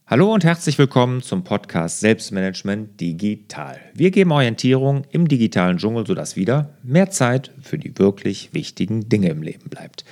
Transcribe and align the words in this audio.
Hallo 0.06 0.32
und 0.34 0.44
herzlich 0.44 0.78
willkommen 0.78 1.22
zum 1.22 1.42
Podcast 1.42 2.00
Selbstmanagement 2.00 3.00
Digital. 3.00 3.80
Wir 3.94 4.10
geben 4.10 4.32
Orientierung 4.32 5.06
im 5.10 5.26
digitalen 5.26 5.78
Dschungel, 5.78 6.06
sodass 6.06 6.36
wieder 6.36 6.76
mehr 6.82 7.08
Zeit 7.08 7.50
für 7.62 7.78
die 7.78 7.98
wirklich 7.98 8.52
wichtigen 8.52 9.08
Dinge 9.08 9.30
im 9.30 9.42
Leben 9.42 9.70
bleibt. 9.70 10.04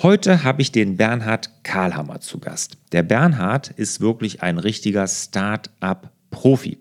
Heute 0.00 0.42
habe 0.42 0.62
ich 0.62 0.72
den 0.72 0.96
Bernhard 0.96 1.50
Karlhammer 1.64 2.20
zu 2.20 2.38
Gast. 2.38 2.78
Der 2.92 3.02
Bernhard 3.02 3.68
ist 3.70 4.00
wirklich 4.00 4.42
ein 4.42 4.56
richtiger 4.56 5.06
Start-up 5.06 6.15
Profi. 6.36 6.76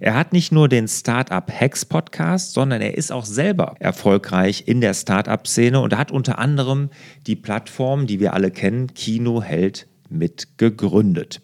Er 0.00 0.14
hat 0.14 0.32
nicht 0.32 0.50
nur 0.50 0.68
den 0.68 0.88
Startup 0.88 1.48
Hacks 1.48 1.84
Podcast, 1.84 2.52
sondern 2.52 2.80
er 2.80 2.98
ist 2.98 3.12
auch 3.12 3.24
selber 3.24 3.76
erfolgreich 3.78 4.64
in 4.66 4.80
der 4.80 4.92
Startup-Szene 4.92 5.80
und 5.80 5.96
hat 5.96 6.10
unter 6.10 6.40
anderem 6.40 6.90
die 7.28 7.36
Plattform, 7.36 8.08
die 8.08 8.18
wir 8.18 8.34
alle 8.34 8.50
kennen, 8.50 8.92
Kino 8.94 9.40
Held 9.40 9.86
mit 10.10 10.58
gegründet. 10.58 11.40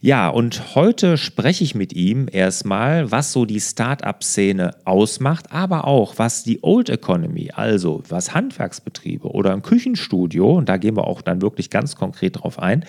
Ja, 0.00 0.28
und 0.28 0.74
heute 0.74 1.16
spreche 1.16 1.64
ich 1.64 1.74
mit 1.74 1.92
ihm 1.92 2.28
erstmal, 2.30 3.10
was 3.10 3.32
so 3.32 3.44
die 3.44 3.60
Start-up-Szene 3.60 4.72
ausmacht, 4.84 5.52
aber 5.52 5.86
auch 5.86 6.18
was 6.18 6.42
die 6.42 6.60
Old 6.62 6.88
Economy, 6.88 7.50
also 7.54 8.02
was 8.08 8.34
Handwerksbetriebe 8.34 9.28
oder 9.28 9.52
ein 9.52 9.62
Küchenstudio, 9.62 10.56
und 10.56 10.68
da 10.68 10.76
gehen 10.76 10.96
wir 10.96 11.06
auch 11.06 11.22
dann 11.22 11.42
wirklich 11.42 11.70
ganz 11.70 11.96
konkret 11.96 12.42
drauf 12.42 12.58
ein, 12.58 12.84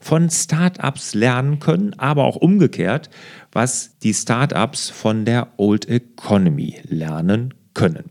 von 0.00 0.30
Start-ups 0.30 1.14
lernen 1.14 1.58
können, 1.58 1.94
aber 1.98 2.24
auch 2.24 2.36
umgekehrt, 2.36 3.10
was 3.52 3.98
die 3.98 4.14
Start-ups 4.14 4.90
von 4.90 5.24
der 5.24 5.48
Old 5.56 5.88
Economy 5.88 6.76
lernen 6.88 7.50
können 7.50 7.63
können. 7.74 8.10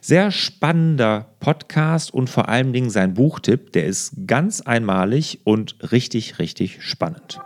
Sehr 0.00 0.30
spannender 0.30 1.34
Podcast 1.40 2.12
und 2.12 2.28
vor 2.28 2.48
allen 2.48 2.72
Dingen 2.72 2.90
sein 2.90 3.14
Buchtipp, 3.14 3.72
der 3.72 3.86
ist 3.86 4.12
ganz 4.26 4.60
einmalig 4.60 5.40
und 5.44 5.92
richtig, 5.92 6.38
richtig 6.38 6.82
spannend. 6.82 7.40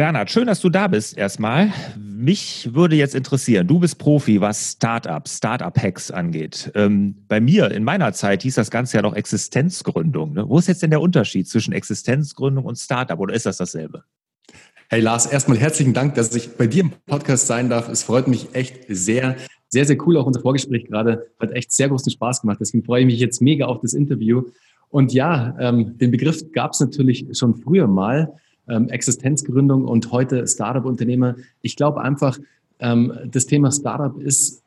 Bernhard, 0.00 0.30
schön, 0.30 0.46
dass 0.46 0.60
du 0.60 0.70
da 0.70 0.88
bist 0.88 1.18
erstmal. 1.18 1.72
Mich 1.98 2.70
würde 2.72 2.96
jetzt 2.96 3.14
interessieren, 3.14 3.66
du 3.66 3.80
bist 3.80 3.98
Profi, 3.98 4.40
was 4.40 4.72
Startups, 4.72 5.36
Startup-Hacks 5.36 6.10
angeht. 6.10 6.72
Ähm, 6.74 7.16
bei 7.28 7.38
mir, 7.38 7.70
in 7.70 7.84
meiner 7.84 8.14
Zeit, 8.14 8.42
hieß 8.42 8.54
das 8.54 8.70
Ganze 8.70 8.96
ja 8.96 9.02
noch 9.02 9.14
Existenzgründung. 9.14 10.32
Ne? 10.32 10.48
Wo 10.48 10.58
ist 10.58 10.68
jetzt 10.68 10.82
denn 10.82 10.88
der 10.90 11.02
Unterschied 11.02 11.48
zwischen 11.48 11.72
Existenzgründung 11.72 12.64
und 12.64 12.78
Startup 12.78 13.18
oder 13.18 13.34
ist 13.34 13.44
das 13.44 13.58
dasselbe? 13.58 14.04
Hey 14.92 15.00
Lars, 15.00 15.26
erstmal 15.26 15.56
herzlichen 15.56 15.94
Dank, 15.94 16.16
dass 16.16 16.34
ich 16.34 16.56
bei 16.56 16.66
dir 16.66 16.80
im 16.80 16.90
Podcast 17.06 17.46
sein 17.46 17.70
darf. 17.70 17.88
Es 17.88 18.02
freut 18.02 18.26
mich 18.26 18.56
echt 18.56 18.86
sehr, 18.88 19.36
sehr, 19.68 19.84
sehr 19.84 19.96
cool. 20.04 20.16
Auch 20.16 20.26
unser 20.26 20.40
Vorgespräch 20.40 20.86
gerade 20.86 21.28
hat 21.38 21.52
echt 21.52 21.70
sehr 21.70 21.88
großen 21.88 22.10
Spaß 22.10 22.40
gemacht. 22.40 22.58
Deswegen 22.60 22.82
freue 22.82 23.02
ich 23.02 23.06
mich 23.06 23.20
jetzt 23.20 23.40
mega 23.40 23.66
auf 23.66 23.80
das 23.80 23.92
Interview. 23.92 24.42
Und 24.88 25.12
ja, 25.12 25.54
ähm, 25.60 25.96
den 25.98 26.10
Begriff 26.10 26.42
gab 26.50 26.72
es 26.72 26.80
natürlich 26.80 27.24
schon 27.38 27.54
früher 27.54 27.86
mal, 27.86 28.32
ähm, 28.68 28.88
Existenzgründung 28.88 29.84
und 29.84 30.10
heute 30.10 30.44
Startup-Unternehmer. 30.44 31.36
Ich 31.62 31.76
glaube 31.76 32.00
einfach, 32.00 32.40
ähm, 32.80 33.12
das 33.30 33.46
Thema 33.46 33.70
Startup 33.70 34.20
ist 34.20 34.64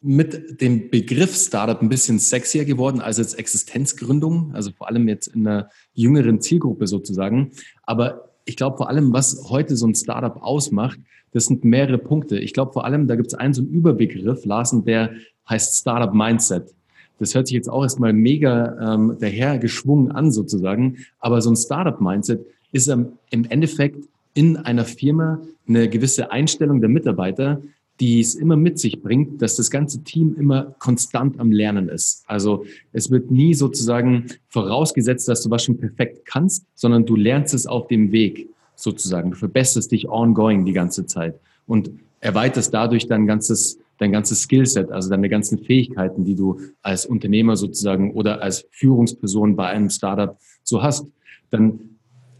mit 0.00 0.62
dem 0.62 0.88
Begriff 0.88 1.36
Startup 1.36 1.82
ein 1.82 1.90
bisschen 1.90 2.18
sexier 2.18 2.64
geworden 2.64 3.02
als 3.02 3.18
jetzt 3.18 3.38
Existenzgründung, 3.38 4.54
also 4.54 4.70
vor 4.70 4.88
allem 4.88 5.06
jetzt 5.06 5.26
in 5.26 5.46
einer 5.46 5.68
jüngeren 5.92 6.40
Zielgruppe 6.40 6.86
sozusagen. 6.86 7.50
Aber 7.82 8.30
ich 8.44 8.56
glaube 8.56 8.76
vor 8.76 8.88
allem, 8.88 9.12
was 9.12 9.48
heute 9.48 9.76
so 9.76 9.86
ein 9.86 9.94
Startup 9.94 10.42
ausmacht, 10.42 10.98
das 11.32 11.46
sind 11.46 11.64
mehrere 11.64 11.98
Punkte. 11.98 12.38
Ich 12.38 12.52
glaube 12.52 12.72
vor 12.72 12.84
allem, 12.84 13.08
da 13.08 13.16
gibt 13.16 13.28
es 13.28 13.34
einen 13.34 13.54
so 13.54 13.62
einen 13.62 13.70
Überbegriff, 13.70 14.44
Larsen, 14.44 14.84
der 14.84 15.10
heißt 15.48 15.80
Startup 15.80 16.14
Mindset. 16.14 16.72
Das 17.18 17.34
hört 17.34 17.46
sich 17.46 17.54
jetzt 17.54 17.68
auch 17.68 17.82
erstmal 17.82 18.12
mega 18.12 18.94
ähm, 18.94 19.16
dahergeschwungen 19.20 20.12
an 20.12 20.30
sozusagen, 20.32 20.98
aber 21.20 21.40
so 21.42 21.50
ein 21.50 21.56
Startup 21.56 22.00
Mindset 22.00 22.44
ist 22.72 22.88
ähm, 22.88 23.12
im 23.30 23.44
Endeffekt 23.44 24.04
in 24.34 24.56
einer 24.56 24.84
Firma 24.84 25.40
eine 25.66 25.88
gewisse 25.88 26.30
Einstellung 26.30 26.80
der 26.80 26.90
Mitarbeiter, 26.90 27.62
die 28.00 28.20
es 28.20 28.34
immer 28.34 28.56
mit 28.56 28.78
sich 28.78 29.02
bringt, 29.02 29.40
dass 29.40 29.56
das 29.56 29.70
ganze 29.70 30.02
Team 30.02 30.34
immer 30.36 30.74
konstant 30.78 31.38
am 31.38 31.52
Lernen 31.52 31.88
ist. 31.88 32.24
Also 32.26 32.64
es 32.92 33.10
wird 33.10 33.30
nie 33.30 33.54
sozusagen 33.54 34.26
vorausgesetzt, 34.48 35.28
dass 35.28 35.42
du 35.42 35.50
was 35.50 35.64
schon 35.64 35.78
perfekt 35.78 36.26
kannst, 36.26 36.66
sondern 36.74 37.06
du 37.06 37.14
lernst 37.14 37.54
es 37.54 37.66
auf 37.66 37.86
dem 37.86 38.10
Weg 38.10 38.48
sozusagen. 38.74 39.30
Du 39.30 39.36
verbesserst 39.36 39.92
dich 39.92 40.08
ongoing 40.08 40.64
die 40.64 40.72
ganze 40.72 41.06
Zeit 41.06 41.38
und 41.66 41.90
erweiterst 42.20 42.74
dadurch 42.74 43.06
dein 43.06 43.26
ganzes, 43.26 43.78
dein 43.98 44.10
ganzes 44.10 44.42
Skillset, 44.42 44.90
also 44.90 45.08
deine 45.08 45.28
ganzen 45.28 45.58
Fähigkeiten, 45.58 46.24
die 46.24 46.34
du 46.34 46.58
als 46.82 47.06
Unternehmer 47.06 47.56
sozusagen 47.56 48.12
oder 48.14 48.42
als 48.42 48.66
Führungsperson 48.70 49.54
bei 49.54 49.68
einem 49.68 49.90
Startup 49.90 50.36
so 50.64 50.82
hast. 50.82 51.06
Dann 51.50 51.93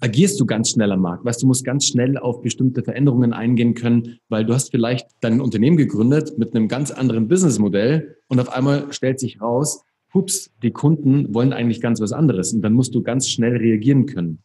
agierst 0.05 0.39
du 0.39 0.45
ganz 0.45 0.69
schnell 0.69 0.93
am 0.93 1.01
Markt. 1.01 1.25
Weißt 1.25 1.43
du, 1.43 1.47
musst 1.47 1.65
ganz 1.65 1.87
schnell 1.87 2.19
auf 2.19 2.43
bestimmte 2.43 2.83
Veränderungen 2.83 3.33
eingehen 3.33 3.73
können, 3.73 4.19
weil 4.29 4.45
du 4.45 4.53
hast 4.53 4.71
vielleicht 4.71 5.09
dein 5.21 5.41
Unternehmen 5.41 5.79
gegründet 5.79 6.37
mit 6.37 6.55
einem 6.55 6.69
ganz 6.69 6.91
anderen 6.91 7.27
Businessmodell 7.27 8.19
und 8.29 8.39
auf 8.39 8.55
einmal 8.55 8.93
stellt 8.93 9.19
sich 9.19 9.41
raus, 9.41 9.83
hups, 10.13 10.51
die 10.63 10.73
Kunden 10.73 11.35
wollen 11.35 11.55
eigentlich 11.55 11.81
ganz 11.81 12.03
was 12.03 12.13
anderes 12.13 12.53
und 12.53 12.61
dann 12.61 12.75
musst 12.75 12.95
du 12.95 13.03
ganz 13.03 13.31
schnell 13.31 13.57
reagieren 13.57 14.05
können. 14.05 14.41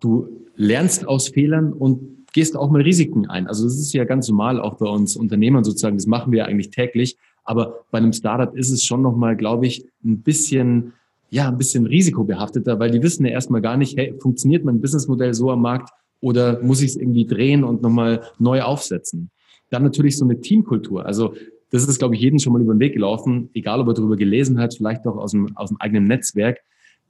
Du 0.00 0.46
lernst 0.54 1.08
aus 1.08 1.28
Fehlern 1.28 1.72
und 1.72 2.26
gehst 2.34 2.54
auch 2.54 2.70
mal 2.70 2.82
Risiken 2.82 3.26
ein. 3.26 3.46
Also 3.46 3.64
das 3.64 3.78
ist 3.78 3.94
ja 3.94 4.04
ganz 4.04 4.28
normal 4.28 4.60
auch 4.60 4.74
bei 4.74 4.86
uns 4.86 5.16
Unternehmern 5.16 5.64
sozusagen. 5.64 5.96
Das 5.96 6.06
machen 6.06 6.30
wir 6.30 6.44
eigentlich 6.44 6.68
täglich. 6.68 7.16
Aber 7.42 7.86
bei 7.90 7.98
einem 7.98 8.12
Startup 8.12 8.54
ist 8.54 8.70
es 8.70 8.84
schon 8.84 9.00
nochmal, 9.00 9.34
glaube 9.34 9.66
ich, 9.66 9.86
ein 10.04 10.20
bisschen 10.20 10.92
ja, 11.34 11.48
ein 11.48 11.58
bisschen 11.58 11.84
risikobehafteter, 11.84 12.78
weil 12.78 12.92
die 12.92 13.02
wissen 13.02 13.26
ja 13.26 13.32
erstmal 13.32 13.60
gar 13.60 13.76
nicht, 13.76 13.98
hey, 13.98 14.14
funktioniert 14.20 14.64
mein 14.64 14.80
Businessmodell 14.80 15.34
so 15.34 15.50
am 15.50 15.62
Markt 15.62 15.90
oder 16.20 16.62
muss 16.62 16.80
ich 16.80 16.90
es 16.90 16.96
irgendwie 16.96 17.26
drehen 17.26 17.64
und 17.64 17.82
nochmal 17.82 18.22
neu 18.38 18.62
aufsetzen? 18.62 19.30
Dann 19.68 19.82
natürlich 19.82 20.16
so 20.16 20.24
eine 20.24 20.40
Teamkultur. 20.40 21.04
Also 21.04 21.34
das 21.70 21.88
ist, 21.88 21.98
glaube 21.98 22.14
ich, 22.14 22.20
jedem 22.20 22.38
schon 22.38 22.52
mal 22.52 22.62
über 22.62 22.72
den 22.72 22.78
Weg 22.78 22.92
gelaufen, 22.92 23.50
egal 23.52 23.80
ob 23.80 23.88
er 23.88 23.94
darüber 23.94 24.16
gelesen 24.16 24.60
hat, 24.60 24.76
vielleicht 24.76 25.08
auch 25.08 25.16
aus 25.16 25.32
dem, 25.32 25.56
aus 25.56 25.70
dem 25.70 25.80
eigenen 25.80 26.04
Netzwerk. 26.04 26.60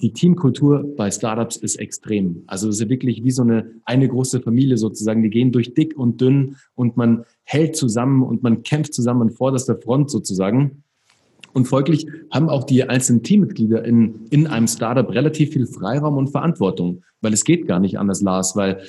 Die 0.01 0.15
Teamkultur 0.15 0.87
bei 0.97 1.11
Startups 1.11 1.59
ist 1.59 1.77
extrem. 1.77 2.45
Also 2.47 2.71
es 2.71 2.81
ist 2.81 2.89
wirklich 2.89 3.25
wie 3.25 3.31
so 3.31 3.43
eine, 3.43 3.73
eine 3.85 4.09
große 4.09 4.41
Familie 4.41 4.79
sozusagen. 4.79 5.23
Die 5.23 5.29
gehen 5.29 5.53
durch 5.53 5.75
dick 5.75 5.99
und 5.99 6.23
dünn 6.23 6.57
und 6.75 6.97
man 6.97 7.25
hält 7.43 7.77
zusammen 7.77 8.23
und 8.23 8.43
man 8.43 8.63
kämpft 8.63 8.95
zusammen 8.95 9.21
an 9.21 9.31
vorderster 9.31 9.77
Front 9.77 10.11
sozusagen. 10.11 10.83
Und 11.55 11.67
folglich 11.67 12.07
haben 12.31 12.51
auch 12.51 12.65
die 12.65 12.85
einzelnen 12.85 13.23
Teammitglieder 13.23 13.85
in, 13.85 14.27
in 14.31 14.47
einem 14.47 14.67
Startup 14.67 15.09
relativ 15.09 15.53
viel 15.53 15.67
Freiraum 15.67 16.19
und 16.19 16.29
Verantwortung, 16.29 17.03
weil 17.23 17.33
es 17.33 17.45
geht 17.45 17.67
gar 17.67 17.81
nicht 17.81 17.99
anders, 17.99 18.21
Lars, 18.21 18.57
weil 18.57 18.83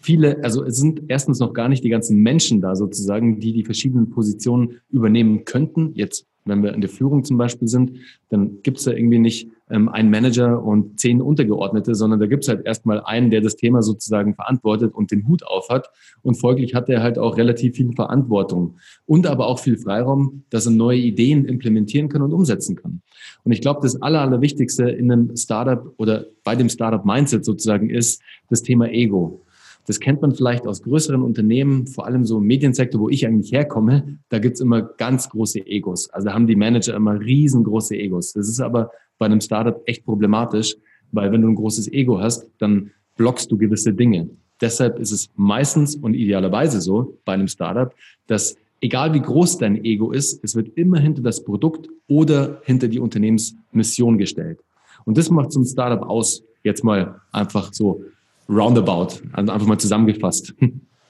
viele, 0.00 0.42
also 0.42 0.64
es 0.64 0.76
sind 0.76 1.02
erstens 1.08 1.38
noch 1.38 1.52
gar 1.52 1.68
nicht 1.68 1.84
die 1.84 1.90
ganzen 1.90 2.18
Menschen 2.18 2.60
da 2.60 2.74
sozusagen, 2.74 3.38
die 3.38 3.52
die 3.52 3.64
verschiedenen 3.64 4.10
Positionen 4.10 4.80
übernehmen 4.90 5.44
könnten. 5.44 5.92
Jetzt 5.94 6.26
wenn 6.44 6.62
wir 6.62 6.74
in 6.74 6.80
der 6.80 6.90
Führung 6.90 7.24
zum 7.24 7.36
Beispiel 7.36 7.68
sind, 7.68 7.92
dann 8.28 8.62
gibt 8.62 8.78
es 8.78 8.84
da 8.84 8.92
irgendwie 8.92 9.18
nicht 9.18 9.48
ähm, 9.70 9.88
einen 9.88 10.10
Manager 10.10 10.62
und 10.62 10.98
zehn 11.00 11.20
Untergeordnete, 11.20 11.94
sondern 11.94 12.20
da 12.20 12.26
gibt 12.26 12.44
es 12.44 12.48
halt 12.48 12.66
erstmal 12.66 13.00
einen, 13.00 13.30
der 13.30 13.40
das 13.40 13.56
Thema 13.56 13.82
sozusagen 13.82 14.34
verantwortet 14.34 14.94
und 14.94 15.10
den 15.10 15.26
Hut 15.26 15.44
auf 15.46 15.68
hat. 15.68 15.90
Und 16.22 16.34
folglich 16.34 16.74
hat 16.74 16.88
er 16.88 17.02
halt 17.02 17.18
auch 17.18 17.36
relativ 17.36 17.76
viel 17.76 17.92
Verantwortung 17.92 18.76
und 19.06 19.26
aber 19.26 19.46
auch 19.46 19.58
viel 19.58 19.76
Freiraum, 19.76 20.44
dass 20.50 20.66
er 20.66 20.72
neue 20.72 20.98
Ideen 20.98 21.44
implementieren 21.44 22.08
kann 22.08 22.22
und 22.22 22.32
umsetzen 22.32 22.76
kann. 22.76 23.02
Und 23.44 23.52
ich 23.52 23.60
glaube, 23.60 23.80
das 23.82 24.00
Aller, 24.00 24.20
Allerwichtigste 24.20 24.88
in 24.90 25.10
einem 25.10 25.36
Startup 25.36 25.92
oder 25.96 26.26
bei 26.44 26.56
dem 26.56 26.68
Startup-Mindset 26.68 27.44
sozusagen 27.44 27.90
ist 27.90 28.22
das 28.48 28.62
Thema 28.62 28.88
Ego. 28.90 29.44
Das 29.86 29.98
kennt 29.98 30.22
man 30.22 30.34
vielleicht 30.34 30.66
aus 30.66 30.82
größeren 30.82 31.22
Unternehmen, 31.22 31.86
vor 31.86 32.06
allem 32.06 32.24
so 32.24 32.38
im 32.38 32.44
Mediensektor, 32.44 33.00
wo 33.00 33.08
ich 33.08 33.26
eigentlich 33.26 33.52
herkomme. 33.52 34.18
Da 34.28 34.38
gibt's 34.38 34.60
immer 34.60 34.82
ganz 34.82 35.28
große 35.30 35.66
Egos. 35.66 36.10
Also 36.10 36.28
da 36.28 36.34
haben 36.34 36.46
die 36.46 36.56
Manager 36.56 36.94
immer 36.94 37.18
riesengroße 37.18 37.96
Egos. 37.96 38.32
Das 38.32 38.48
ist 38.48 38.60
aber 38.60 38.90
bei 39.20 39.26
einem 39.26 39.40
Startup 39.40 39.80
echt 39.84 40.04
problematisch, 40.04 40.74
weil 41.12 41.30
wenn 41.30 41.42
du 41.42 41.48
ein 41.48 41.54
großes 41.54 41.92
Ego 41.92 42.18
hast, 42.18 42.46
dann 42.58 42.90
blockst 43.16 43.52
du 43.52 43.58
gewisse 43.58 43.92
Dinge. 43.92 44.30
Deshalb 44.60 44.98
ist 44.98 45.12
es 45.12 45.28
meistens 45.36 45.94
und 45.94 46.14
idealerweise 46.14 46.80
so 46.80 47.18
bei 47.24 47.34
einem 47.34 47.46
Startup, 47.46 47.94
dass 48.26 48.56
egal 48.80 49.12
wie 49.12 49.20
groß 49.20 49.58
dein 49.58 49.84
Ego 49.84 50.10
ist, 50.10 50.42
es 50.42 50.56
wird 50.56 50.76
immer 50.76 50.98
hinter 50.98 51.22
das 51.22 51.44
Produkt 51.44 51.88
oder 52.08 52.62
hinter 52.64 52.88
die 52.88 52.98
Unternehmensmission 52.98 54.16
gestellt. 54.16 54.58
Und 55.04 55.18
das 55.18 55.30
macht 55.30 55.52
so 55.52 55.60
ein 55.60 55.66
Startup 55.66 56.02
aus. 56.02 56.42
Jetzt 56.62 56.82
mal 56.82 57.20
einfach 57.30 57.72
so 57.72 58.02
roundabout, 58.48 59.20
also 59.32 59.52
einfach 59.52 59.66
mal 59.66 59.78
zusammengefasst. 59.78 60.54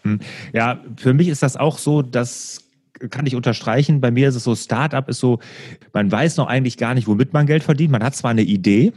Hm. 0.02 0.18
Ja, 0.52 0.80
für 0.96 1.12
mich 1.12 1.28
ist 1.28 1.42
das 1.42 1.56
auch 1.56 1.78
so, 1.78 2.02
dass 2.02 2.69
kann 3.08 3.26
ich 3.26 3.35
unterstreichen. 3.35 4.00
Bei 4.00 4.11
mir 4.11 4.29
ist 4.29 4.35
es 4.35 4.44
so, 4.44 4.55
Startup 4.55 5.08
ist 5.08 5.20
so, 5.20 5.38
man 5.93 6.11
weiß 6.11 6.37
noch 6.37 6.49
eigentlich 6.49 6.76
gar 6.76 6.94
nicht, 6.94 7.06
womit 7.06 7.32
man 7.32 7.47
Geld 7.47 7.62
verdient. 7.62 7.93
Man 7.93 8.02
hat 8.02 8.14
zwar 8.14 8.31
eine 8.31 8.43
Idee 8.43 8.93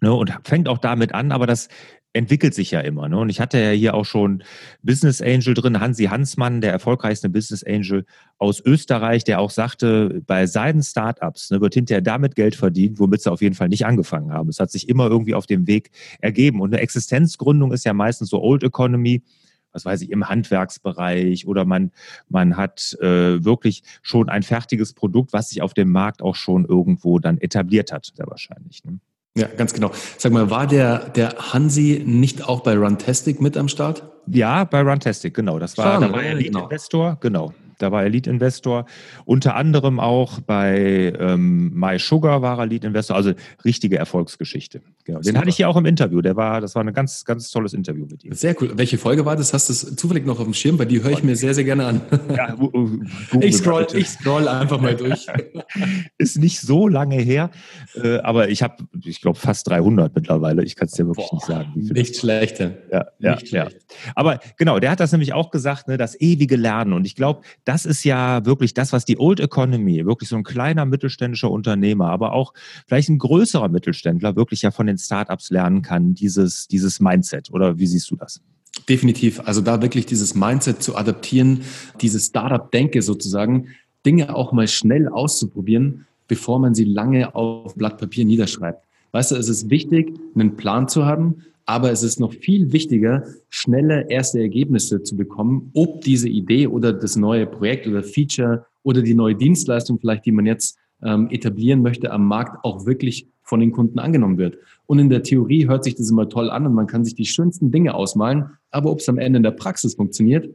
ne, 0.00 0.12
und 0.12 0.32
fängt 0.44 0.68
auch 0.68 0.78
damit 0.78 1.14
an, 1.14 1.32
aber 1.32 1.46
das 1.46 1.68
entwickelt 2.14 2.54
sich 2.54 2.70
ja 2.70 2.80
immer. 2.80 3.08
Ne? 3.08 3.18
Und 3.18 3.30
ich 3.30 3.40
hatte 3.40 3.58
ja 3.58 3.70
hier 3.70 3.94
auch 3.94 4.04
schon 4.04 4.42
Business 4.82 5.22
Angel 5.22 5.54
drin, 5.54 5.80
Hansi 5.80 6.04
Hansmann, 6.04 6.60
der 6.60 6.72
erfolgreichste 6.72 7.30
Business 7.30 7.64
Angel 7.64 8.04
aus 8.38 8.60
Österreich, 8.60 9.24
der 9.24 9.40
auch 9.40 9.50
sagte, 9.50 10.22
bei 10.26 10.46
seinen 10.46 10.82
Startups 10.82 11.50
ne, 11.50 11.60
wird 11.60 11.74
hinterher 11.74 12.02
damit 12.02 12.34
Geld 12.34 12.54
verdient, 12.54 12.98
womit 12.98 13.22
sie 13.22 13.32
auf 13.32 13.40
jeden 13.40 13.54
Fall 13.54 13.68
nicht 13.68 13.86
angefangen 13.86 14.32
haben. 14.32 14.50
Es 14.50 14.60
hat 14.60 14.70
sich 14.70 14.88
immer 14.88 15.06
irgendwie 15.08 15.34
auf 15.34 15.46
dem 15.46 15.66
Weg 15.66 15.90
ergeben. 16.20 16.60
Und 16.60 16.74
eine 16.74 16.82
Existenzgründung 16.82 17.72
ist 17.72 17.84
ja 17.84 17.94
meistens 17.94 18.28
so 18.28 18.42
Old 18.42 18.62
Economy 18.62 19.22
was 19.72 19.84
weiß 19.84 20.02
ich, 20.02 20.10
im 20.10 20.28
Handwerksbereich 20.28 21.46
oder 21.46 21.64
man, 21.64 21.92
man 22.28 22.56
hat 22.56 22.96
äh, 23.00 23.44
wirklich 23.44 23.82
schon 24.02 24.28
ein 24.28 24.42
fertiges 24.42 24.92
Produkt, 24.92 25.32
was 25.32 25.50
sich 25.50 25.62
auf 25.62 25.74
dem 25.74 25.90
Markt 25.90 26.22
auch 26.22 26.34
schon 26.34 26.64
irgendwo 26.64 27.18
dann 27.18 27.38
etabliert 27.38 27.92
hat, 27.92 28.10
sehr 28.14 28.26
wahrscheinlich. 28.26 28.84
Ne? 28.84 28.98
Ja, 29.36 29.46
ganz 29.46 29.72
genau. 29.72 29.90
Sag 30.18 30.32
mal, 30.32 30.50
war 30.50 30.66
der, 30.66 31.08
der 31.10 31.34
Hansi 31.52 32.02
nicht 32.04 32.46
auch 32.46 32.60
bei 32.60 32.76
Runtastic 32.76 33.40
mit 33.40 33.56
am 33.56 33.68
Start? 33.68 34.02
Ja, 34.26 34.64
bei 34.64 34.82
Runtastic, 34.82 35.34
genau. 35.34 35.58
Das 35.58 35.78
war, 35.78 36.00
da 36.00 36.12
war 36.12 36.22
er 36.22 36.34
Lead-Investor, 36.34 37.16
genau. 37.20 37.48
genau. 37.48 37.61
Da 37.82 37.92
war 37.92 38.02
er 38.02 38.08
Lead-Investor. 38.08 38.86
Unter 39.24 39.56
anderem 39.56 40.00
auch 40.00 40.40
bei 40.40 41.12
ähm, 41.18 41.72
MySugar 41.74 42.42
war 42.42 42.58
er 42.58 42.66
Lead-Investor. 42.66 43.16
Also 43.16 43.32
richtige 43.64 43.98
Erfolgsgeschichte. 43.98 44.80
Genau. 45.04 45.20
Den 45.20 45.36
hatte 45.36 45.48
ich 45.48 45.56
hier 45.56 45.68
auch 45.68 45.76
im 45.76 45.84
Interview. 45.84 46.20
Der 46.20 46.36
war, 46.36 46.60
das 46.60 46.74
war 46.74 46.84
ein 46.84 46.92
ganz, 46.92 47.24
ganz 47.24 47.50
tolles 47.50 47.74
Interview 47.74 48.06
mit 48.06 48.24
ihm. 48.24 48.32
Sehr 48.32 48.54
cool. 48.60 48.72
Welche 48.76 48.98
Folge 48.98 49.24
war 49.24 49.36
das? 49.36 49.52
Hast 49.52 49.68
du 49.68 49.72
es 49.72 49.96
zufällig 49.96 50.24
noch 50.24 50.38
auf 50.38 50.44
dem 50.44 50.54
Schirm? 50.54 50.78
Weil 50.78 50.86
die 50.86 51.02
höre 51.02 51.10
ich 51.10 51.24
mir 51.24 51.34
sehr, 51.34 51.54
sehr 51.54 51.64
gerne 51.64 51.86
an. 51.86 52.00
Ja, 52.34 52.56
ich, 53.40 53.56
scroll, 53.56 53.86
ich 53.94 54.08
scroll 54.08 54.46
einfach 54.46 54.80
mal 54.80 54.94
durch. 54.94 55.26
Ist 56.18 56.38
nicht 56.38 56.60
so 56.60 56.86
lange 56.86 57.16
her, 57.16 57.50
äh, 57.94 58.18
aber 58.18 58.48
ich 58.48 58.62
habe, 58.62 58.76
ich 59.04 59.20
glaube, 59.20 59.38
fast 59.38 59.68
300 59.68 60.14
mittlerweile. 60.14 60.62
Ich 60.62 60.76
kann 60.76 60.86
es 60.86 60.92
dir 60.92 61.06
wirklich 61.06 61.28
Boah, 61.28 61.36
nicht 61.36 61.46
sagen. 61.46 61.72
Nicht 61.74 62.16
schlecht. 62.16 62.60
Ja, 62.60 63.06
ja, 63.18 63.34
nicht 63.34 63.50
ja. 63.50 63.68
Schlecht. 63.68 63.86
Aber 64.14 64.38
genau, 64.56 64.78
der 64.78 64.90
hat 64.90 65.00
das 65.00 65.12
nämlich 65.12 65.32
auch 65.32 65.50
gesagt, 65.50 65.88
ne, 65.88 65.96
das 65.96 66.20
ewige 66.20 66.56
Lernen. 66.56 66.92
Und 66.92 67.06
ich 67.06 67.16
glaube, 67.16 67.42
das 67.72 67.86
ist 67.86 68.04
ja 68.04 68.44
wirklich 68.44 68.74
das, 68.74 68.92
was 68.92 69.06
die 69.06 69.18
Old 69.18 69.40
Economy, 69.40 70.04
wirklich 70.04 70.28
so 70.28 70.36
ein 70.36 70.44
kleiner 70.44 70.84
mittelständischer 70.84 71.50
Unternehmer, 71.50 72.10
aber 72.10 72.34
auch 72.34 72.52
vielleicht 72.86 73.08
ein 73.08 73.16
größerer 73.16 73.70
Mittelständler 73.70 74.36
wirklich 74.36 74.60
ja 74.60 74.70
von 74.70 74.86
den 74.86 74.98
Startups 74.98 75.48
lernen 75.48 75.80
kann, 75.80 76.12
dieses, 76.12 76.68
dieses 76.68 77.00
Mindset. 77.00 77.50
Oder 77.50 77.78
wie 77.78 77.86
siehst 77.86 78.10
du 78.10 78.16
das? 78.16 78.42
Definitiv. 78.90 79.40
Also 79.46 79.62
da 79.62 79.80
wirklich 79.80 80.04
dieses 80.04 80.34
Mindset 80.34 80.82
zu 80.82 80.96
adaptieren, 80.96 81.62
diese 82.02 82.20
Startup-Denke 82.20 83.00
sozusagen, 83.00 83.68
Dinge 84.04 84.36
auch 84.36 84.52
mal 84.52 84.68
schnell 84.68 85.08
auszuprobieren, 85.08 86.06
bevor 86.28 86.58
man 86.58 86.74
sie 86.74 86.84
lange 86.84 87.34
auf 87.34 87.74
Blatt 87.74 87.96
Papier 87.96 88.26
niederschreibt. 88.26 88.84
Weißt 89.12 89.30
du, 89.30 89.36
es 89.36 89.48
ist 89.48 89.70
wichtig, 89.70 90.14
einen 90.34 90.56
Plan 90.56 90.88
zu 90.88 91.04
haben, 91.04 91.42
aber 91.66 91.92
es 91.92 92.02
ist 92.02 92.18
noch 92.18 92.32
viel 92.32 92.72
wichtiger, 92.72 93.24
schnelle 93.50 94.10
erste 94.10 94.40
Ergebnisse 94.40 95.02
zu 95.02 95.16
bekommen, 95.16 95.70
ob 95.74 96.00
diese 96.00 96.28
Idee 96.28 96.66
oder 96.66 96.92
das 96.92 97.16
neue 97.16 97.46
Projekt 97.46 97.86
oder 97.86 98.02
Feature 98.02 98.66
oder 98.82 99.02
die 99.02 99.14
neue 99.14 99.34
Dienstleistung 99.34 99.98
vielleicht, 100.00 100.26
die 100.26 100.32
man 100.32 100.46
jetzt 100.46 100.78
ähm, 101.02 101.28
etablieren 101.30 101.82
möchte 101.82 102.10
am 102.10 102.26
Markt, 102.26 102.64
auch 102.64 102.86
wirklich 102.86 103.28
von 103.42 103.60
den 103.60 103.72
Kunden 103.72 103.98
angenommen 103.98 104.38
wird. 104.38 104.56
Und 104.86 104.98
in 104.98 105.10
der 105.10 105.22
Theorie 105.22 105.68
hört 105.68 105.84
sich 105.84 105.94
das 105.94 106.10
immer 106.10 106.28
toll 106.28 106.50
an 106.50 106.66
und 106.66 106.74
man 106.74 106.86
kann 106.86 107.04
sich 107.04 107.14
die 107.14 107.26
schönsten 107.26 107.70
Dinge 107.70 107.94
ausmalen, 107.94 108.46
aber 108.70 108.90
ob 108.90 109.00
es 109.00 109.08
am 109.08 109.18
Ende 109.18 109.38
in 109.38 109.42
der 109.42 109.50
Praxis 109.50 109.94
funktioniert, 109.94 110.48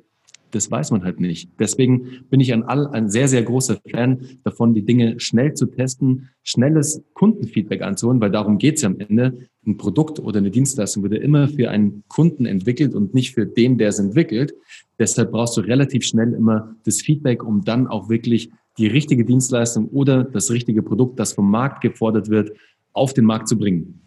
das 0.51 0.71
weiß 0.71 0.91
man 0.91 1.03
halt 1.03 1.19
nicht. 1.19 1.49
Deswegen 1.59 2.25
bin 2.29 2.39
ich 2.39 2.53
ein, 2.53 2.63
ein 2.63 3.09
sehr, 3.09 3.27
sehr 3.27 3.43
großer 3.43 3.77
Fan 3.89 4.19
davon, 4.43 4.73
die 4.73 4.83
Dinge 4.83 5.19
schnell 5.19 5.53
zu 5.53 5.65
testen, 5.65 6.29
schnelles 6.43 7.03
Kundenfeedback 7.13 7.81
anzuholen, 7.81 8.21
weil 8.21 8.31
darum 8.31 8.57
geht 8.57 8.75
es 8.75 8.81
ja 8.81 8.89
am 8.89 8.99
Ende. 8.99 9.49
Ein 9.65 9.77
Produkt 9.77 10.19
oder 10.19 10.37
eine 10.37 10.51
Dienstleistung 10.51 11.03
wird 11.03 11.13
ja 11.13 11.19
immer 11.19 11.47
für 11.47 11.69
einen 11.69 12.03
Kunden 12.07 12.45
entwickelt 12.45 12.95
und 12.95 13.13
nicht 13.13 13.33
für 13.33 13.45
den, 13.45 13.77
der 13.77 13.89
es 13.89 13.99
entwickelt. 13.99 14.53
Deshalb 14.99 15.31
brauchst 15.31 15.57
du 15.57 15.61
relativ 15.61 16.03
schnell 16.03 16.33
immer 16.33 16.75
das 16.85 17.01
Feedback, 17.01 17.43
um 17.43 17.63
dann 17.63 17.87
auch 17.87 18.09
wirklich 18.09 18.49
die 18.77 18.87
richtige 18.87 19.25
Dienstleistung 19.25 19.89
oder 19.89 20.23
das 20.23 20.51
richtige 20.51 20.83
Produkt, 20.83 21.19
das 21.19 21.33
vom 21.33 21.49
Markt 21.49 21.81
gefordert 21.81 22.29
wird, 22.29 22.51
auf 22.93 23.13
den 23.13 23.25
Markt 23.25 23.47
zu 23.47 23.57
bringen. 23.57 24.01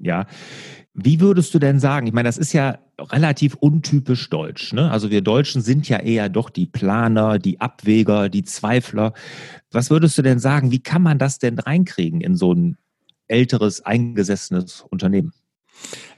Ja, 0.00 0.26
wie 0.94 1.20
würdest 1.20 1.52
du 1.52 1.58
denn 1.58 1.80
sagen? 1.80 2.06
Ich 2.06 2.12
meine, 2.12 2.28
das 2.28 2.38
ist 2.38 2.52
ja 2.52 2.78
relativ 2.98 3.56
untypisch 3.56 4.30
deutsch. 4.30 4.72
Ne? 4.72 4.90
Also 4.90 5.10
wir 5.10 5.22
Deutschen 5.22 5.60
sind 5.60 5.88
ja 5.88 5.98
eher 5.98 6.28
doch 6.28 6.50
die 6.50 6.66
Planer, 6.66 7.40
die 7.40 7.60
Abwäger, 7.60 8.28
die 8.28 8.44
Zweifler. 8.44 9.12
Was 9.72 9.90
würdest 9.90 10.16
du 10.16 10.22
denn 10.22 10.38
sagen? 10.38 10.70
Wie 10.70 10.82
kann 10.82 11.02
man 11.02 11.18
das 11.18 11.40
denn 11.40 11.58
reinkriegen 11.58 12.20
in 12.20 12.36
so 12.36 12.52
ein 12.52 12.78
älteres, 13.26 13.84
eingesessenes 13.84 14.84
Unternehmen? 14.88 15.32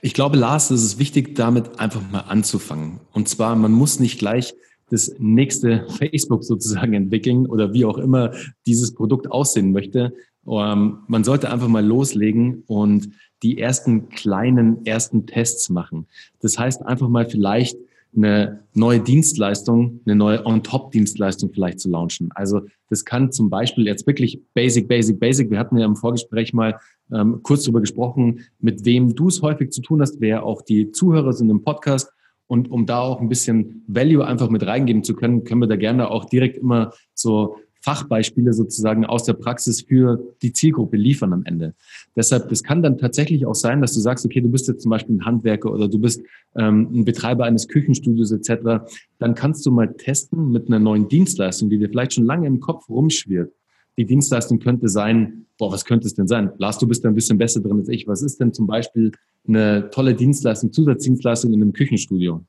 Ich 0.02 0.12
glaube, 0.12 0.36
Lars, 0.36 0.70
es 0.70 0.82
ist 0.82 0.98
wichtig, 0.98 1.34
damit 1.34 1.80
einfach 1.80 2.02
mal 2.10 2.20
anzufangen. 2.20 3.00
Und 3.12 3.28
zwar, 3.30 3.56
man 3.56 3.72
muss 3.72 3.98
nicht 3.98 4.18
gleich 4.18 4.54
das 4.90 5.14
nächste 5.18 5.86
Facebook 5.98 6.44
sozusagen 6.44 6.92
entwickeln 6.92 7.46
oder 7.46 7.72
wie 7.72 7.86
auch 7.86 7.96
immer 7.96 8.32
dieses 8.66 8.92
Produkt 8.92 9.30
aussehen 9.30 9.72
möchte. 9.72 10.12
Ähm, 10.48 10.98
man 11.06 11.24
sollte 11.24 11.50
einfach 11.50 11.68
mal 11.68 11.84
loslegen 11.84 12.62
und 12.66 13.10
die 13.42 13.58
ersten 13.58 14.08
kleinen 14.08 14.86
ersten 14.86 15.26
Tests 15.26 15.68
machen. 15.68 16.06
Das 16.40 16.58
heißt 16.58 16.84
einfach 16.86 17.08
mal 17.08 17.28
vielleicht 17.28 17.76
eine 18.16 18.60
neue 18.72 19.00
Dienstleistung, 19.00 20.00
eine 20.06 20.16
neue 20.16 20.44
On-Top-Dienstleistung 20.46 21.52
vielleicht 21.52 21.80
zu 21.80 21.90
launchen. 21.90 22.30
Also 22.34 22.62
das 22.88 23.04
kann 23.04 23.30
zum 23.30 23.50
Beispiel 23.50 23.86
jetzt 23.86 24.06
wirklich 24.06 24.40
Basic, 24.54 24.88
Basic, 24.88 25.20
Basic. 25.20 25.50
Wir 25.50 25.58
hatten 25.58 25.76
ja 25.76 25.84
im 25.84 25.96
Vorgespräch 25.96 26.54
mal 26.54 26.78
ähm, 27.12 27.40
kurz 27.42 27.64
darüber 27.64 27.80
gesprochen, 27.80 28.40
mit 28.58 28.84
wem 28.84 29.14
du 29.14 29.28
es 29.28 29.42
häufig 29.42 29.70
zu 29.70 29.82
tun 29.82 30.00
hast, 30.00 30.20
wer 30.20 30.44
auch 30.44 30.62
die 30.62 30.92
Zuhörer 30.92 31.32
sind 31.32 31.50
im 31.50 31.62
Podcast. 31.62 32.10
Und 32.48 32.70
um 32.70 32.86
da 32.86 33.00
auch 33.00 33.20
ein 33.20 33.28
bisschen 33.28 33.84
Value 33.88 34.24
einfach 34.24 34.48
mit 34.50 34.64
reingeben 34.64 35.02
zu 35.02 35.14
können, 35.14 35.44
können 35.44 35.60
wir 35.60 35.68
da 35.68 35.76
gerne 35.76 36.10
auch 36.10 36.26
direkt 36.26 36.56
immer 36.56 36.92
so 37.12 37.56
Fachbeispiele 37.86 38.52
sozusagen 38.52 39.06
aus 39.06 39.22
der 39.22 39.34
Praxis 39.34 39.82
für 39.82 40.18
die 40.42 40.52
Zielgruppe 40.52 40.96
liefern 40.96 41.32
am 41.32 41.44
Ende. 41.44 41.74
Deshalb, 42.16 42.48
das 42.48 42.64
kann 42.64 42.82
dann 42.82 42.98
tatsächlich 42.98 43.46
auch 43.46 43.54
sein, 43.54 43.80
dass 43.80 43.94
du 43.94 44.00
sagst, 44.00 44.26
okay, 44.26 44.40
du 44.40 44.48
bist 44.48 44.66
jetzt 44.66 44.82
zum 44.82 44.90
Beispiel 44.90 45.14
ein 45.14 45.24
Handwerker 45.24 45.72
oder 45.72 45.88
du 45.88 46.00
bist 46.00 46.20
ähm, 46.56 46.88
ein 46.92 47.04
Betreiber 47.04 47.44
eines 47.44 47.68
Küchenstudios 47.68 48.32
etc. 48.32 48.84
Dann 49.20 49.36
kannst 49.36 49.64
du 49.64 49.70
mal 49.70 49.94
testen 49.94 50.50
mit 50.50 50.66
einer 50.66 50.80
neuen 50.80 51.06
Dienstleistung, 51.06 51.70
die 51.70 51.78
dir 51.78 51.88
vielleicht 51.88 52.14
schon 52.14 52.24
lange 52.24 52.48
im 52.48 52.58
Kopf 52.58 52.88
rumschwirrt. 52.88 53.52
Die 53.96 54.04
Dienstleistung 54.04 54.58
könnte 54.58 54.88
sein, 54.88 55.46
boah, 55.56 55.70
was 55.70 55.84
könnte 55.84 56.08
es 56.08 56.14
denn 56.14 56.26
sein? 56.26 56.50
Lars, 56.58 56.78
du 56.78 56.88
bist 56.88 57.04
da 57.04 57.08
ein 57.08 57.14
bisschen 57.14 57.38
besser 57.38 57.60
drin 57.60 57.78
als 57.78 57.88
ich. 57.88 58.08
Was 58.08 58.20
ist 58.20 58.40
denn 58.40 58.52
zum 58.52 58.66
Beispiel 58.66 59.12
eine 59.46 59.90
tolle 59.90 60.14
Dienstleistung, 60.14 60.72
Zusatzdienstleistung 60.72 61.52
in 61.52 61.62
einem 61.62 61.72
Küchenstudio? 61.72 62.44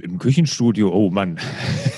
Im 0.00 0.18
Küchenstudio, 0.18 0.90
oh 0.92 1.10
Mann. 1.10 1.38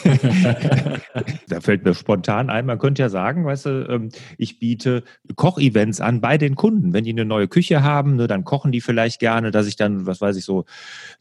da 1.49 1.61
fällt 1.61 1.85
mir 1.85 1.95
spontan 1.95 2.50
ein, 2.50 2.66
man 2.66 2.81
könnte 2.81 3.00
ja 3.00 3.09
sagen, 3.09 3.45
weißt 3.45 3.66
du, 3.66 3.88
ähm, 3.88 4.09
ich 4.38 4.59
biete 4.59 5.05
Kochevents 5.37 6.00
an 6.00 6.21
bei 6.21 6.37
den 6.37 6.57
Kunden. 6.57 6.93
Wenn 6.93 7.05
die 7.05 7.11
eine 7.11 7.25
neue 7.25 7.47
Küche 7.47 7.85
haben, 7.85 8.16
ne, 8.16 8.26
dann 8.26 8.43
kochen 8.43 8.73
die 8.73 8.81
vielleicht 8.81 9.21
gerne, 9.21 9.52
dass 9.52 9.69
ich 9.69 9.76
dann, 9.76 10.05
was 10.05 10.21
weiß 10.21 10.37
ich, 10.37 10.45
so, 10.45 10.64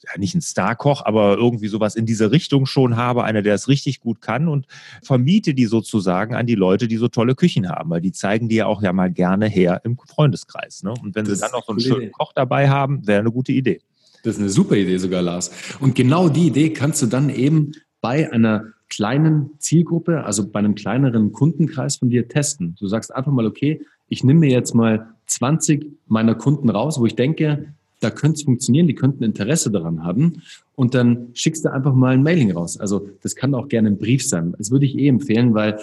ja, 0.05 0.19
nicht 0.19 0.33
ein 0.33 0.41
Star-Koch, 0.41 1.03
aber 1.05 1.37
irgendwie 1.37 1.67
sowas 1.67 1.95
in 1.95 2.07
diese 2.07 2.31
Richtung 2.31 2.65
schon 2.65 2.97
habe, 2.97 3.23
einer, 3.23 3.43
der 3.43 3.53
es 3.53 3.67
richtig 3.67 3.99
gut 3.99 4.19
kann 4.19 4.47
und 4.47 4.65
vermiete 5.03 5.53
die 5.53 5.67
sozusagen 5.67 6.33
an 6.33 6.47
die 6.47 6.55
Leute, 6.55 6.87
die 6.87 6.97
so 6.97 7.07
tolle 7.09 7.35
Küchen 7.35 7.69
haben, 7.69 7.91
weil 7.91 8.01
die 8.01 8.11
zeigen 8.11 8.49
die 8.49 8.55
ja 8.55 8.65
auch 8.65 8.81
ja 8.81 8.91
mal 8.91 9.11
gerne 9.11 9.47
her 9.47 9.81
im 9.83 9.97
Freundeskreis. 9.97 10.81
Ne? 10.81 10.93
Und 10.99 11.13
wenn 11.13 11.25
das 11.25 11.35
sie 11.35 11.41
dann 11.41 11.51
noch 11.51 11.65
so 11.65 11.73
einen 11.73 11.79
schönen 11.79 12.11
Koch 12.11 12.33
dabei 12.33 12.69
haben, 12.69 13.05
wäre 13.05 13.19
eine 13.19 13.31
gute 13.31 13.51
Idee. 13.51 13.81
Das 14.25 14.35
ist 14.35 14.41
eine 14.41 14.49
super 14.49 14.75
Idee 14.75 14.97
sogar, 14.97 15.21
Lars. 15.21 15.51
Und 15.79 15.93
genau 15.93 16.29
die 16.29 16.47
Idee 16.47 16.71
kannst 16.71 17.01
du 17.01 17.05
dann 17.05 17.29
eben 17.29 17.73
bei 18.01 18.31
einer 18.33 18.65
kleinen 18.89 19.51
Zielgruppe, 19.59 20.23
also 20.23 20.49
bei 20.49 20.59
einem 20.59 20.73
kleineren 20.73 21.31
Kundenkreis 21.31 21.97
von 21.97 22.09
dir 22.09 22.27
testen. 22.27 22.75
Du 22.79 22.87
sagst 22.87 23.13
einfach 23.13 23.31
mal, 23.31 23.45
okay, 23.45 23.81
ich 24.07 24.23
nehme 24.23 24.41
mir 24.41 24.49
jetzt 24.49 24.73
mal 24.73 25.09
20 25.27 25.85
meiner 26.07 26.33
Kunden 26.33 26.69
raus, 26.69 26.99
wo 26.99 27.05
ich 27.05 27.15
denke, 27.15 27.73
da 27.99 28.09
könnte 28.09 28.37
es 28.37 28.43
funktionieren, 28.43 28.87
die 28.87 28.95
könnten 28.95 29.23
Interesse 29.23 29.69
daran 29.69 30.03
haben. 30.03 30.41
Und 30.73 30.95
dann 30.95 31.29
schickst 31.33 31.63
du 31.63 31.71
einfach 31.71 31.93
mal 31.93 32.13
ein 32.13 32.23
Mailing 32.23 32.51
raus. 32.51 32.79
Also 32.79 33.07
das 33.21 33.35
kann 33.35 33.53
auch 33.53 33.67
gerne 33.67 33.89
ein 33.89 33.97
Brief 33.99 34.27
sein. 34.27 34.55
Das 34.57 34.71
würde 34.71 34.85
ich 34.85 34.97
eh 34.97 35.07
empfehlen, 35.07 35.53
weil 35.53 35.79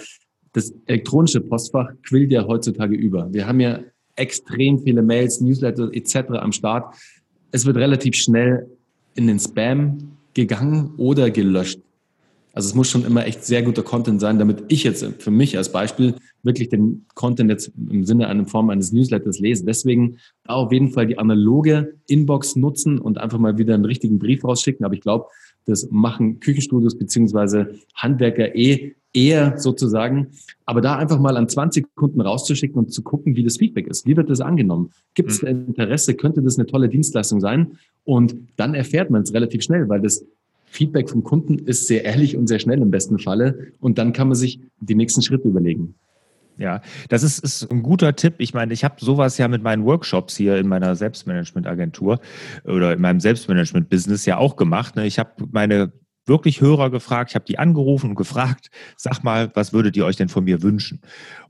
das 0.51 0.73
elektronische 0.85 1.39
Postfach 1.39 1.91
quillt 2.05 2.31
ja 2.31 2.45
heutzutage 2.45 2.95
über. 2.95 3.33
Wir 3.33 3.47
haben 3.47 3.61
ja 3.61 3.79
extrem 4.15 4.79
viele 4.79 5.01
Mails, 5.01 5.39
Newsletter 5.39 5.89
etc. 5.93 6.15
am 6.33 6.51
Start 6.51 6.95
es 7.53 7.65
wird 7.65 7.77
relativ 7.77 8.15
schnell 8.15 8.67
in 9.15 9.27
den 9.27 9.39
Spam 9.39 10.17
gegangen 10.33 10.95
oder 10.97 11.29
gelöscht. 11.29 11.79
Also 12.51 12.67
es 12.67 12.75
muss 12.75 12.89
schon 12.89 13.05
immer 13.05 13.25
echt 13.25 13.43
sehr 13.45 13.63
guter 13.63 13.83
Content 13.83 14.19
sein, 14.19 14.37
damit 14.37 14.63
ich 14.67 14.83
jetzt 14.83 15.05
für 15.19 15.31
mich 15.31 15.57
als 15.57 15.71
Beispiel 15.71 16.15
wirklich 16.41 16.69
den 16.69 17.05
Content 17.15 17.49
jetzt 17.49 17.71
im 17.89 18.05
Sinne 18.05 18.27
einer 18.27 18.45
Form 18.45 18.69
eines 18.69 18.91
Newsletters 18.91 19.39
lese. 19.39 19.65
Deswegen 19.65 20.17
auf 20.47 20.71
jeden 20.71 20.91
Fall 20.91 21.07
die 21.07 21.17
analoge 21.17 21.95
Inbox 22.07 22.55
nutzen 22.55 22.99
und 22.99 23.17
einfach 23.17 23.39
mal 23.39 23.57
wieder 23.57 23.75
einen 23.75 23.85
richtigen 23.85 24.19
Brief 24.19 24.43
rausschicken. 24.43 24.85
Aber 24.85 24.95
ich 24.95 25.01
glaube, 25.01 25.25
das 25.65 25.89
machen 25.91 26.39
Küchenstudios 26.39 26.97
beziehungsweise 26.97 27.75
Handwerker 27.95 28.55
eh 28.55 28.95
eher 29.13 29.57
sozusagen. 29.59 30.27
Aber 30.65 30.81
da 30.81 30.97
einfach 30.97 31.19
mal 31.19 31.37
an 31.37 31.47
20 31.47 31.95
Kunden 31.95 32.21
rauszuschicken 32.21 32.77
und 32.77 32.91
zu 32.91 33.03
gucken, 33.03 33.35
wie 33.35 33.43
das 33.43 33.57
Feedback 33.57 33.87
ist. 33.87 34.05
Wie 34.07 34.17
wird 34.17 34.29
das 34.29 34.41
angenommen? 34.41 34.91
Gibt 35.13 35.31
es 35.31 35.41
mhm. 35.41 35.67
Interesse? 35.67 36.15
Könnte 36.15 36.41
das 36.41 36.57
eine 36.57 36.65
tolle 36.65 36.89
Dienstleistung 36.89 37.39
sein? 37.39 37.77
Und 38.03 38.35
dann 38.57 38.73
erfährt 38.73 39.11
man 39.11 39.21
es 39.21 39.33
relativ 39.33 39.63
schnell, 39.63 39.87
weil 39.87 40.01
das 40.01 40.25
Feedback 40.65 41.09
vom 41.09 41.23
Kunden 41.23 41.59
ist 41.59 41.87
sehr 41.87 42.03
ehrlich 42.03 42.35
und 42.35 42.47
sehr 42.47 42.59
schnell 42.59 42.81
im 42.81 42.89
besten 42.89 43.19
Falle. 43.19 43.73
Und 43.79 43.99
dann 43.99 44.11
kann 44.11 44.27
man 44.27 44.35
sich 44.35 44.59
die 44.79 44.95
nächsten 44.95 45.21
Schritte 45.21 45.47
überlegen. 45.47 45.93
Ja, 46.57 46.81
das 47.09 47.23
ist, 47.23 47.39
ist 47.39 47.71
ein 47.71 47.81
guter 47.81 48.15
Tipp. 48.15 48.35
Ich 48.37 48.53
meine, 48.53 48.73
ich 48.73 48.83
habe 48.83 48.95
sowas 48.99 49.37
ja 49.37 49.47
mit 49.47 49.63
meinen 49.63 49.85
Workshops 49.85 50.35
hier 50.35 50.57
in 50.57 50.67
meiner 50.67 50.95
Selbstmanagement-Agentur 50.95 52.19
oder 52.63 52.93
in 52.93 53.01
meinem 53.01 53.19
Selbstmanagement-Business 53.19 54.25
ja 54.25 54.37
auch 54.37 54.55
gemacht. 54.55 54.95
Ne? 54.95 55.05
Ich 55.07 55.17
habe 55.17 55.31
meine 55.51 55.91
wirklich 56.25 56.61
Hörer 56.61 56.89
gefragt, 56.89 57.31
ich 57.31 57.35
habe 57.35 57.45
die 57.45 57.59
angerufen 57.59 58.11
und 58.11 58.15
gefragt, 58.15 58.69
sag 58.95 59.23
mal, 59.23 59.51
was 59.55 59.73
würdet 59.73 59.97
ihr 59.97 60.05
euch 60.05 60.15
denn 60.15 60.29
von 60.29 60.43
mir 60.43 60.61
wünschen? 60.61 61.01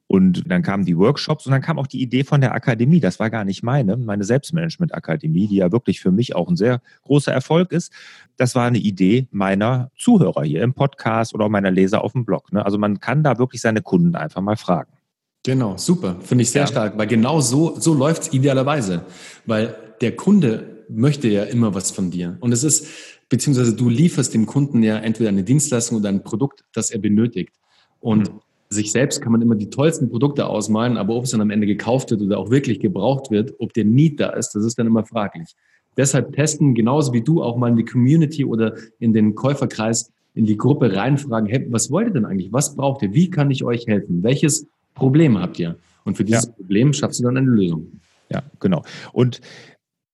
Und 0.07 0.43
dann 0.51 0.61
kamen 0.61 0.85
die 0.85 0.97
Workshops 0.97 1.45
und 1.45 1.53
dann 1.53 1.61
kam 1.61 1.79
auch 1.79 1.87
die 1.87 2.01
Idee 2.01 2.23
von 2.23 2.41
der 2.41 2.53
Akademie. 2.53 2.99
Das 2.99 3.19
war 3.19 3.29
gar 3.29 3.45
nicht 3.45 3.63
meine, 3.63 3.97
meine 3.97 4.23
Selbstmanagement-Akademie, 4.23 5.47
die 5.47 5.55
ja 5.55 5.71
wirklich 5.71 6.01
für 6.01 6.11
mich 6.11 6.35
auch 6.35 6.49
ein 6.49 6.55
sehr 6.55 6.81
großer 7.03 7.31
Erfolg 7.31 7.71
ist. 7.71 7.91
Das 8.37 8.53
war 8.53 8.67
eine 8.67 8.77
Idee 8.77 9.27
meiner 9.31 9.91
Zuhörer 9.97 10.43
hier 10.43 10.61
im 10.61 10.73
Podcast 10.73 11.33
oder 11.33 11.49
meiner 11.49 11.71
Leser 11.71 12.03
auf 12.03 12.11
dem 12.11 12.25
Blog. 12.25 12.51
Ne? 12.51 12.63
Also 12.63 12.77
man 12.77 12.99
kann 12.99 13.23
da 13.23 13.39
wirklich 13.39 13.61
seine 13.61 13.81
Kunden 13.81 14.15
einfach 14.15 14.41
mal 14.41 14.57
fragen. 14.57 14.92
Genau, 15.43 15.77
super. 15.77 16.17
Finde 16.21 16.43
ich 16.43 16.51
sehr 16.51 16.63
ja. 16.63 16.67
stark, 16.67 16.97
weil 16.97 17.07
genau 17.07 17.41
so, 17.41 17.77
so 17.79 17.93
läuft 17.93 18.23
es 18.23 18.33
idealerweise. 18.33 19.05
Weil 19.45 19.75
der 20.01 20.15
Kunde 20.15 20.85
möchte 20.89 21.27
ja 21.27 21.43
immer 21.43 21.73
was 21.75 21.91
von 21.91 22.11
dir. 22.11 22.37
Und 22.39 22.51
es 22.51 22.63
ist, 22.63 22.87
beziehungsweise 23.29 23.75
du 23.75 23.89
lieferst 23.89 24.33
dem 24.33 24.45
Kunden 24.45 24.83
ja 24.83 24.97
entweder 24.97 25.29
eine 25.29 25.43
Dienstleistung 25.43 25.97
oder 25.97 26.09
ein 26.09 26.23
Produkt, 26.23 26.63
das 26.73 26.91
er 26.91 26.99
benötigt. 26.99 27.53
Und 27.99 28.31
mhm 28.31 28.39
sich 28.73 28.91
selbst 28.91 29.21
kann 29.21 29.31
man 29.31 29.41
immer 29.41 29.55
die 29.55 29.69
tollsten 29.69 30.09
Produkte 30.09 30.47
ausmalen, 30.47 30.97
aber 30.97 31.15
ob 31.15 31.23
es 31.23 31.31
dann 31.31 31.41
am 31.41 31.49
Ende 31.49 31.67
gekauft 31.67 32.11
wird 32.11 32.21
oder 32.21 32.37
auch 32.37 32.49
wirklich 32.49 32.79
gebraucht 32.79 33.31
wird, 33.31 33.53
ob 33.59 33.73
der 33.73 33.85
Need 33.85 34.19
da 34.19 34.29
ist, 34.31 34.51
das 34.51 34.65
ist 34.65 34.77
dann 34.77 34.87
immer 34.87 35.05
fraglich. 35.05 35.55
Deshalb 35.95 36.33
testen, 36.33 36.73
genauso 36.73 37.13
wie 37.13 37.21
du 37.21 37.43
auch 37.43 37.55
mal 37.55 37.69
in 37.69 37.77
die 37.77 37.85
Community 37.85 38.43
oder 38.43 38.75
in 38.99 39.13
den 39.13 39.35
Käuferkreis, 39.35 40.11
in 40.33 40.45
die 40.45 40.57
Gruppe 40.57 40.95
reinfragen, 40.95 41.47
hey, 41.47 41.67
was 41.69 41.91
wollt 41.91 42.07
ihr 42.07 42.13
denn 42.13 42.25
eigentlich? 42.25 42.51
Was 42.51 42.75
braucht 42.75 43.03
ihr? 43.03 43.13
Wie 43.13 43.29
kann 43.29 43.51
ich 43.51 43.63
euch 43.63 43.85
helfen? 43.85 44.23
Welches 44.23 44.65
Problem 44.93 45.37
habt 45.37 45.59
ihr? 45.59 45.77
Und 46.03 46.17
für 46.17 46.25
dieses 46.25 46.45
ja. 46.45 46.51
Problem 46.51 46.93
schaffst 46.93 47.19
du 47.19 47.25
dann 47.25 47.37
eine 47.37 47.47
Lösung. 47.47 47.99
Ja, 48.29 48.43
genau. 48.59 48.83
Und 49.11 49.41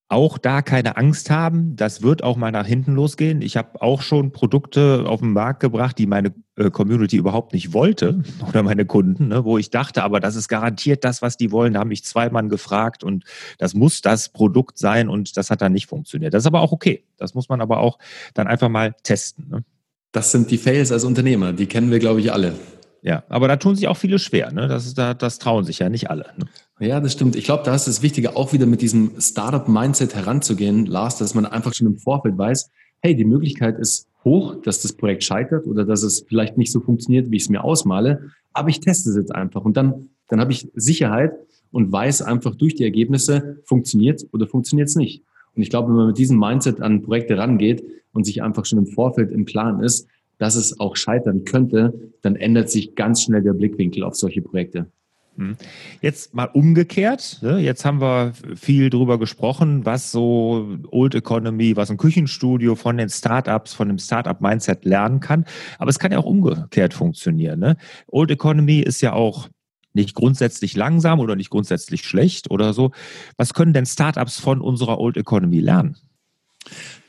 auch 0.09 0.39
da 0.39 0.63
keine 0.63 0.97
Angst 0.97 1.29
haben. 1.29 1.75
Das 1.75 2.01
wird 2.01 2.23
auch 2.23 2.35
mal 2.35 2.51
nach 2.51 2.65
hinten 2.65 2.95
losgehen. 2.95 3.43
Ich 3.43 3.55
habe 3.55 3.79
auch 3.81 4.01
schon 4.01 4.31
Produkte 4.31 5.05
auf 5.07 5.19
den 5.19 5.33
Markt 5.33 5.59
gebracht, 5.59 5.99
die 5.99 6.07
meine 6.07 6.33
äh, 6.55 6.71
Community 6.71 7.15
überhaupt 7.15 7.53
nicht 7.53 7.73
wollte 7.73 8.23
oder 8.49 8.63
meine 8.63 8.85
Kunden, 8.85 9.27
ne, 9.27 9.45
wo 9.45 9.59
ich 9.59 9.69
dachte, 9.69 10.03
aber 10.03 10.19
das 10.19 10.35
ist 10.35 10.47
garantiert 10.47 11.03
das, 11.03 11.21
was 11.21 11.37
die 11.37 11.51
wollen. 11.51 11.73
Da 11.73 11.81
haben 11.81 11.89
mich 11.89 12.03
zwei 12.03 12.29
Mann 12.31 12.49
gefragt 12.49 13.03
und 13.03 13.23
das 13.59 13.75
muss 13.75 14.01
das 14.01 14.29
Produkt 14.29 14.79
sein 14.79 15.09
und 15.09 15.37
das 15.37 15.51
hat 15.51 15.61
dann 15.61 15.73
nicht 15.73 15.85
funktioniert. 15.85 16.33
Das 16.33 16.41
ist 16.43 16.47
aber 16.47 16.61
auch 16.61 16.71
okay. 16.71 17.05
Das 17.17 17.35
muss 17.35 17.47
man 17.47 17.61
aber 17.61 17.79
auch 17.79 17.99
dann 18.33 18.47
einfach 18.47 18.69
mal 18.69 18.95
testen. 19.03 19.47
Ne? 19.49 19.63
Das 20.11 20.31
sind 20.31 20.49
die 20.49 20.57
Fails 20.57 20.91
als 20.91 21.03
Unternehmer. 21.03 21.53
Die 21.53 21.67
kennen 21.67 21.91
wir, 21.91 21.99
glaube 21.99 22.19
ich, 22.19 22.33
alle. 22.33 22.55
Ja, 23.01 23.23
aber 23.29 23.47
da 23.47 23.55
tun 23.55 23.75
sich 23.75 23.87
auch 23.87 23.97
viele 23.97 24.19
schwer. 24.19 24.51
Ne? 24.51 24.67
Das, 24.67 24.93
da, 24.93 25.13
das 25.13 25.39
trauen 25.39 25.63
sich 25.63 25.79
ja 25.79 25.89
nicht 25.89 26.09
alle. 26.09 26.25
Ne? 26.37 26.45
Ja, 26.87 26.99
das 26.99 27.13
stimmt. 27.13 27.35
Ich 27.35 27.45
glaube, 27.45 27.63
da 27.63 27.73
ist 27.73 27.87
es 27.87 28.01
wichtiger, 28.01 28.35
auch 28.35 28.53
wieder 28.53 28.65
mit 28.65 28.81
diesem 28.81 29.19
Startup-Mindset 29.19 30.15
heranzugehen, 30.15 30.85
Lars, 30.85 31.17
dass 31.17 31.33
man 31.33 31.45
einfach 31.45 31.73
schon 31.73 31.87
im 31.87 31.97
Vorfeld 31.97 32.37
weiß, 32.37 32.69
hey, 33.01 33.15
die 33.15 33.25
Möglichkeit 33.25 33.77
ist 33.79 34.07
hoch, 34.23 34.55
dass 34.63 34.81
das 34.81 34.93
Projekt 34.93 35.23
scheitert 35.23 35.65
oder 35.65 35.85
dass 35.85 36.03
es 36.03 36.25
vielleicht 36.27 36.57
nicht 36.57 36.71
so 36.71 36.81
funktioniert, 36.81 37.31
wie 37.31 37.37
ich 37.37 37.43
es 37.43 37.49
mir 37.49 37.63
ausmale, 37.63 38.31
aber 38.53 38.69
ich 38.69 38.79
teste 38.79 39.09
es 39.09 39.15
jetzt 39.15 39.33
einfach 39.33 39.63
und 39.63 39.77
dann, 39.77 40.09
dann 40.27 40.41
habe 40.41 40.51
ich 40.51 40.69
Sicherheit 40.75 41.33
und 41.71 41.91
weiß 41.91 42.21
einfach 42.21 42.55
durch 42.55 42.75
die 42.75 42.83
Ergebnisse, 42.83 43.59
funktioniert 43.63 44.25
oder 44.31 44.47
funktioniert 44.47 44.89
es 44.89 44.95
nicht. 44.95 45.23
Und 45.55 45.61
ich 45.61 45.69
glaube, 45.69 45.89
wenn 45.89 45.95
man 45.95 46.07
mit 46.07 46.17
diesem 46.17 46.39
Mindset 46.39 46.81
an 46.81 47.01
Projekte 47.01 47.37
rangeht 47.37 47.83
und 48.11 48.25
sich 48.25 48.41
einfach 48.41 48.65
schon 48.65 48.79
im 48.79 48.87
Vorfeld 48.87 49.31
im 49.31 49.45
Klaren 49.45 49.83
ist, 49.83 50.07
dass 50.39 50.55
es 50.55 50.79
auch 50.79 50.95
scheitern 50.95 51.45
könnte, 51.45 51.93
dann 52.23 52.35
ändert 52.35 52.71
sich 52.71 52.95
ganz 52.95 53.23
schnell 53.23 53.43
der 53.43 53.53
Blickwinkel 53.53 54.03
auf 54.03 54.15
solche 54.15 54.41
Projekte. 54.41 54.87
Hm. 55.35 55.55
Jetzt 56.01 56.33
mal 56.33 56.49
umgekehrt. 56.53 57.39
Ne? 57.41 57.59
Jetzt 57.59 57.85
haben 57.85 58.01
wir 58.01 58.33
viel 58.55 58.89
darüber 58.89 59.19
gesprochen, 59.19 59.85
was 59.85 60.11
so 60.11 60.77
Old 60.91 61.13
Economy, 61.15 61.75
was 61.75 61.91
ein 61.91 61.97
Küchenstudio 61.97 62.75
von 62.75 62.97
den 62.97 63.09
Startups, 63.09 63.73
von 63.73 63.87
dem 63.87 63.99
Startup-Mindset 63.99 64.85
lernen 64.85 65.19
kann. 65.19 65.45
Aber 65.77 65.89
es 65.89 65.99
kann 65.99 66.11
ja 66.11 66.17
auch 66.17 66.25
umgekehrt 66.25 66.93
funktionieren. 66.93 67.59
Ne? 67.59 67.77
Old 68.07 68.31
Economy 68.31 68.79
ist 68.79 69.01
ja 69.01 69.13
auch 69.13 69.49
nicht 69.93 70.13
grundsätzlich 70.13 70.75
langsam 70.75 71.19
oder 71.19 71.35
nicht 71.35 71.49
grundsätzlich 71.49 72.03
schlecht 72.03 72.51
oder 72.51 72.73
so. 72.73 72.91
Was 73.37 73.53
können 73.53 73.73
denn 73.73 73.85
Startups 73.85 74.39
von 74.39 74.61
unserer 74.61 74.99
Old 74.99 75.17
Economy 75.17 75.59
lernen? 75.59 75.97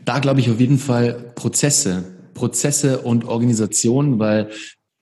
Da 0.05 0.19
glaube 0.19 0.41
ich 0.41 0.51
auf 0.51 0.61
jeden 0.61 0.79
Fall 0.79 1.33
Prozesse. 1.35 2.20
Prozesse 2.41 3.01
und 3.01 3.27
Organisation, 3.27 4.19
weil 4.19 4.49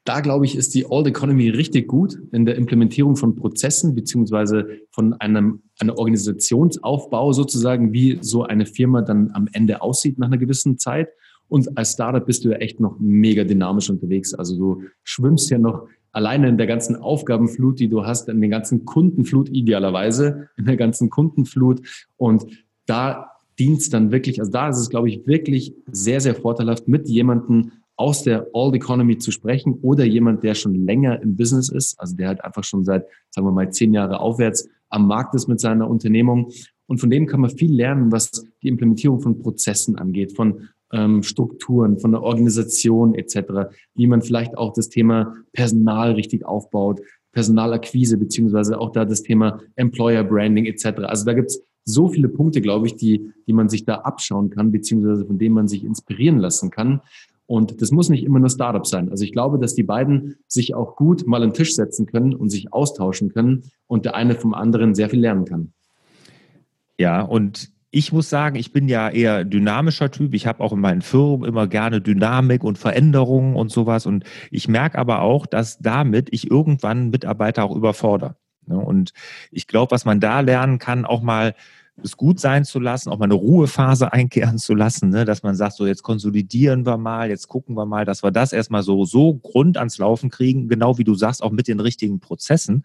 da 0.04 0.20
glaube 0.20 0.44
ich, 0.44 0.56
ist 0.56 0.74
die 0.74 0.90
Old 0.90 1.06
Economy 1.06 1.50
richtig 1.50 1.86
gut 1.86 2.18
in 2.32 2.44
der 2.46 2.56
Implementierung 2.56 3.14
von 3.14 3.36
Prozessen 3.36 3.94
beziehungsweise 3.94 4.66
von 4.90 5.12
einem, 5.20 5.62
einem 5.78 5.94
Organisationsaufbau 5.94 7.32
sozusagen, 7.32 7.92
wie 7.92 8.18
so 8.22 8.42
eine 8.42 8.66
Firma 8.66 9.02
dann 9.02 9.30
am 9.34 9.48
Ende 9.52 9.82
aussieht 9.82 10.18
nach 10.18 10.26
einer 10.26 10.38
gewissen 10.38 10.78
Zeit. 10.78 11.10
Und 11.46 11.78
als 11.78 11.92
Startup 11.92 12.26
bist 12.26 12.44
du 12.44 12.48
ja 12.48 12.56
echt 12.56 12.80
noch 12.80 12.96
mega 12.98 13.44
dynamisch 13.44 13.88
unterwegs. 13.88 14.34
Also 14.34 14.56
du 14.56 14.82
schwimmst 15.04 15.48
ja 15.50 15.58
noch 15.58 15.86
alleine 16.10 16.48
in 16.48 16.58
der 16.58 16.66
ganzen 16.66 16.96
Aufgabenflut, 16.96 17.78
die 17.78 17.88
du 17.88 18.04
hast, 18.04 18.28
in 18.28 18.40
der 18.40 18.50
ganzen 18.50 18.84
Kundenflut 18.84 19.48
idealerweise, 19.48 20.48
in 20.56 20.64
der 20.64 20.76
ganzen 20.76 21.08
Kundenflut. 21.08 21.82
Und 22.16 22.46
da 22.86 23.37
Dienst 23.58 23.92
dann 23.92 24.12
wirklich, 24.12 24.40
also 24.40 24.50
da 24.50 24.68
ist 24.68 24.78
es, 24.78 24.90
glaube 24.90 25.08
ich, 25.08 25.26
wirklich 25.26 25.74
sehr, 25.90 26.20
sehr 26.20 26.34
vorteilhaft, 26.34 26.88
mit 26.88 27.08
jemandem 27.08 27.72
aus 27.96 28.22
der 28.22 28.54
Old 28.54 28.76
Economy 28.76 29.18
zu 29.18 29.32
sprechen 29.32 29.78
oder 29.82 30.04
jemand, 30.04 30.44
der 30.44 30.54
schon 30.54 30.74
länger 30.74 31.20
im 31.20 31.36
Business 31.36 31.68
ist, 31.68 31.98
also 31.98 32.16
der 32.16 32.28
halt 32.28 32.44
einfach 32.44 32.62
schon 32.62 32.84
seit, 32.84 33.06
sagen 33.30 33.46
wir 33.46 33.52
mal, 33.52 33.70
zehn 33.72 33.92
Jahre 33.92 34.20
aufwärts 34.20 34.68
am 34.88 35.06
Markt 35.08 35.34
ist 35.34 35.48
mit 35.48 35.60
seiner 35.60 35.90
Unternehmung. 35.90 36.52
Und 36.86 37.00
von 37.00 37.10
dem 37.10 37.26
kann 37.26 37.40
man 37.40 37.50
viel 37.50 37.74
lernen, 37.74 38.12
was 38.12 38.46
die 38.62 38.68
Implementierung 38.68 39.20
von 39.20 39.38
Prozessen 39.40 39.96
angeht, 39.96 40.36
von 40.36 40.68
ähm, 40.92 41.22
Strukturen, 41.22 41.98
von 41.98 42.12
der 42.12 42.22
Organisation 42.22 43.14
etc., 43.14 43.70
wie 43.94 44.06
man 44.06 44.22
vielleicht 44.22 44.56
auch 44.56 44.72
das 44.72 44.88
Thema 44.88 45.34
Personal 45.52 46.12
richtig 46.12 46.46
aufbaut, 46.46 47.00
Personalakquise, 47.32 48.16
beziehungsweise 48.16 48.80
auch 48.80 48.92
da 48.92 49.04
das 49.04 49.22
Thema 49.22 49.60
Employer 49.76 50.24
Branding 50.24 50.64
etc. 50.66 51.00
Also 51.04 51.24
da 51.24 51.34
gibt's 51.34 51.60
so 51.88 52.08
viele 52.08 52.28
Punkte, 52.28 52.60
glaube 52.60 52.86
ich, 52.86 52.96
die, 52.96 53.32
die 53.46 53.52
man 53.52 53.68
sich 53.68 53.84
da 53.84 53.96
abschauen 53.96 54.50
kann, 54.50 54.72
beziehungsweise 54.72 55.26
von 55.26 55.38
denen 55.38 55.54
man 55.54 55.68
sich 55.68 55.84
inspirieren 55.84 56.38
lassen 56.38 56.70
kann. 56.70 57.00
Und 57.46 57.80
das 57.80 57.90
muss 57.90 58.10
nicht 58.10 58.24
immer 58.24 58.38
nur 58.38 58.50
Startup 58.50 58.86
sein. 58.86 59.10
Also 59.10 59.24
ich 59.24 59.32
glaube, 59.32 59.58
dass 59.58 59.74
die 59.74 59.82
beiden 59.82 60.36
sich 60.46 60.74
auch 60.74 60.96
gut 60.96 61.26
mal 61.26 61.42
an 61.42 61.50
den 61.50 61.54
Tisch 61.54 61.74
setzen 61.74 62.04
können 62.06 62.34
und 62.34 62.50
sich 62.50 62.72
austauschen 62.74 63.32
können 63.32 63.64
und 63.86 64.04
der 64.04 64.14
eine 64.14 64.34
vom 64.34 64.52
anderen 64.52 64.94
sehr 64.94 65.08
viel 65.08 65.20
lernen 65.20 65.46
kann. 65.46 65.72
Ja, 66.98 67.22
und 67.22 67.70
ich 67.90 68.12
muss 68.12 68.28
sagen, 68.28 68.56
ich 68.56 68.72
bin 68.72 68.86
ja 68.86 69.08
eher 69.08 69.44
dynamischer 69.44 70.10
Typ. 70.10 70.34
Ich 70.34 70.46
habe 70.46 70.62
auch 70.62 70.72
in 70.72 70.80
meinen 70.80 71.00
Firmen 71.00 71.48
immer 71.48 71.66
gerne 71.66 72.02
Dynamik 72.02 72.64
und 72.64 72.76
Veränderungen 72.76 73.56
und 73.56 73.70
sowas. 73.70 74.04
Und 74.04 74.24
ich 74.50 74.68
merke 74.68 74.98
aber 74.98 75.22
auch, 75.22 75.46
dass 75.46 75.78
damit 75.78 76.28
ich 76.32 76.50
irgendwann 76.50 77.08
Mitarbeiter 77.08 77.64
auch 77.64 77.74
überfordere. 77.74 78.36
Ne? 78.66 78.76
Und 78.76 79.12
ich 79.50 79.66
glaube, 79.66 79.92
was 79.92 80.04
man 80.04 80.20
da 80.20 80.40
lernen 80.40 80.78
kann, 80.78 81.06
auch 81.06 81.22
mal 81.22 81.54
es 82.02 82.16
gut 82.16 82.40
sein 82.40 82.64
zu 82.64 82.78
lassen, 82.80 83.10
auch 83.10 83.18
mal 83.18 83.24
eine 83.24 83.34
Ruhephase 83.34 84.12
einkehren 84.12 84.58
zu 84.58 84.74
lassen, 84.74 85.10
ne? 85.10 85.24
dass 85.24 85.42
man 85.42 85.54
sagt, 85.54 85.74
so 85.74 85.86
jetzt 85.86 86.02
konsolidieren 86.02 86.86
wir 86.86 86.96
mal, 86.96 87.28
jetzt 87.28 87.48
gucken 87.48 87.76
wir 87.76 87.86
mal, 87.86 88.04
dass 88.04 88.22
wir 88.22 88.30
das 88.30 88.52
erstmal 88.52 88.82
so, 88.82 89.04
so 89.04 89.34
Grund 89.34 89.76
ans 89.76 89.98
Laufen 89.98 90.30
kriegen, 90.30 90.68
genau 90.68 90.98
wie 90.98 91.04
du 91.04 91.14
sagst, 91.14 91.42
auch 91.42 91.50
mit 91.50 91.68
den 91.68 91.80
richtigen 91.80 92.20
Prozessen, 92.20 92.84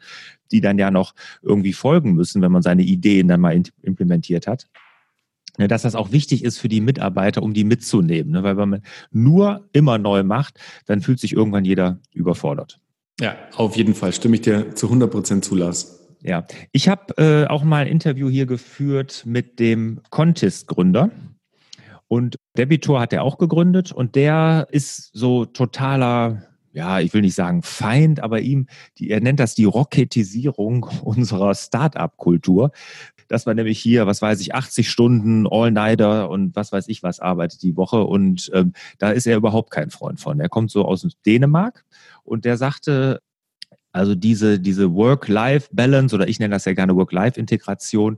die 0.51 0.61
dann 0.61 0.77
ja 0.77 0.91
noch 0.91 1.13
irgendwie 1.41 1.73
folgen 1.73 2.13
müssen, 2.13 2.41
wenn 2.41 2.51
man 2.51 2.61
seine 2.61 2.83
Ideen 2.83 3.27
dann 3.27 3.41
mal 3.41 3.61
implementiert 3.81 4.47
hat. 4.47 4.67
Ja, 5.59 5.67
dass 5.67 5.83
das 5.83 5.93
auch 5.93 6.11
wichtig 6.11 6.43
ist 6.43 6.57
für 6.57 6.67
die 6.67 6.81
Mitarbeiter, 6.81 7.43
um 7.43 7.53
die 7.53 7.63
mitzunehmen. 7.63 8.31
Ne? 8.31 8.43
Weil 8.43 8.57
wenn 8.57 8.69
man 8.69 8.81
nur 9.11 9.69
immer 9.71 9.99
neu 9.99 10.23
macht, 10.23 10.59
dann 10.87 11.01
fühlt 11.01 11.19
sich 11.19 11.33
irgendwann 11.33 11.63
jeder 11.63 11.99
überfordert. 12.11 12.79
Ja, 13.19 13.35
auf 13.55 13.77
jeden 13.77 13.93
Fall. 13.93 14.13
Stimme 14.13 14.35
ich 14.35 14.41
dir 14.41 14.73
zu 14.73 14.87
100 14.87 15.11
Prozent 15.11 15.45
zu, 15.45 15.55
Lars. 15.55 16.02
Ja, 16.23 16.45
ich 16.71 16.87
habe 16.87 17.17
äh, 17.17 17.47
auch 17.47 17.63
mal 17.63 17.81
ein 17.81 17.87
Interview 17.87 18.29
hier 18.29 18.45
geführt 18.45 19.23
mit 19.25 19.59
dem 19.59 20.01
Contest-Gründer. 20.09 21.11
Und 22.07 22.37
Debitor 22.57 23.01
hat 23.01 23.11
er 23.11 23.23
auch 23.23 23.37
gegründet 23.37 23.91
und 23.91 24.15
der 24.15 24.67
ist 24.71 25.09
so 25.13 25.45
totaler 25.45 26.43
ja, 26.73 26.99
ich 26.99 27.13
will 27.13 27.21
nicht 27.21 27.35
sagen 27.35 27.61
Feind, 27.61 28.19
aber 28.19 28.41
ihm, 28.41 28.65
die, 28.97 29.11
er 29.11 29.21
nennt 29.21 29.39
das 29.39 29.53
die 29.53 29.65
Rocketisierung 29.65 30.83
unserer 31.03 31.53
Start-up-Kultur. 31.53 32.71
Dass 33.27 33.45
man 33.45 33.55
nämlich 33.55 33.79
hier, 33.79 34.05
was 34.07 34.21
weiß 34.21 34.41
ich, 34.41 34.53
80 34.55 34.89
Stunden 34.89 35.47
All-Nighter 35.47 36.29
und 36.29 36.55
was 36.55 36.71
weiß 36.71 36.87
ich 36.87 37.03
was 37.03 37.19
arbeitet 37.19 37.61
die 37.61 37.77
Woche. 37.77 38.03
Und 38.03 38.49
ähm, 38.53 38.73
da 38.97 39.11
ist 39.11 39.27
er 39.27 39.37
überhaupt 39.37 39.71
kein 39.71 39.91
Freund 39.91 40.19
von. 40.19 40.39
Er 40.39 40.49
kommt 40.49 40.71
so 40.71 40.85
aus 40.85 41.07
Dänemark 41.25 41.85
und 42.23 42.43
der 42.43 42.57
sagte, 42.57 43.21
also 43.93 44.15
diese, 44.15 44.59
diese 44.59 44.93
Work-Life-Balance 44.93 46.13
oder 46.13 46.27
ich 46.27 46.39
nenne 46.39 46.55
das 46.55 46.65
ja 46.65 46.73
gerne 46.73 46.95
Work-Life-Integration, 46.95 48.17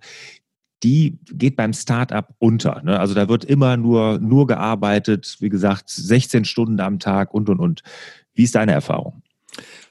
die 0.84 1.20
geht 1.32 1.56
beim 1.56 1.74
Startup 1.74 2.28
unter. 2.40 2.82
Ne? 2.84 3.00
Also 3.00 3.14
da 3.14 3.28
wird 3.28 3.46
immer 3.46 3.78
nur, 3.78 4.20
nur 4.20 4.48
gearbeitet, 4.48 5.38
wie 5.40 5.50
gesagt, 5.50 5.90
16 5.90 6.46
Stunden 6.46 6.80
am 6.80 7.00
Tag 7.00 7.34
und, 7.34 7.50
und, 7.50 7.60
und. 7.60 7.82
Wie 8.34 8.44
ist 8.44 8.56
deine 8.56 8.72
Erfahrung? 8.72 9.22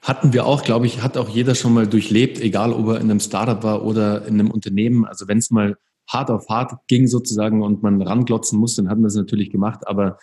Hatten 0.03 0.33
wir 0.33 0.47
auch, 0.47 0.63
glaube 0.63 0.87
ich, 0.87 1.03
hat 1.03 1.17
auch 1.17 1.29
jeder 1.29 1.55
schon 1.55 1.73
mal 1.73 1.87
durchlebt, 1.87 2.41
egal 2.41 2.73
ob 2.73 2.89
er 2.89 2.97
in 2.97 3.11
einem 3.11 3.21
Startup 3.21 3.63
war 3.63 3.85
oder 3.85 4.27
in 4.27 4.35
einem 4.35 4.51
Unternehmen. 4.51 5.05
Also 5.05 5.29
wenn 5.29 5.39
es 5.39 5.51
mal 5.51 5.77
hart 6.07 6.31
auf 6.31 6.49
hart 6.49 6.75
ging 6.87 7.07
sozusagen 7.07 7.63
und 7.63 7.83
man 7.83 8.03
ranglotzen 8.03 8.59
musste, 8.59 8.83
dann 8.83 8.91
hatten 8.91 9.01
wir 9.01 9.09
es 9.09 9.17
natürlich 9.17 9.51
gemacht. 9.51 9.87
Aber 9.87 10.19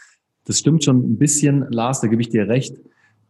das 0.46 0.60
stimmt 0.60 0.84
schon 0.84 0.98
ein 0.98 1.18
bisschen, 1.18 1.66
Lars, 1.72 2.02
da 2.02 2.08
gebe 2.08 2.22
ich 2.22 2.30
dir 2.30 2.48
recht, 2.48 2.78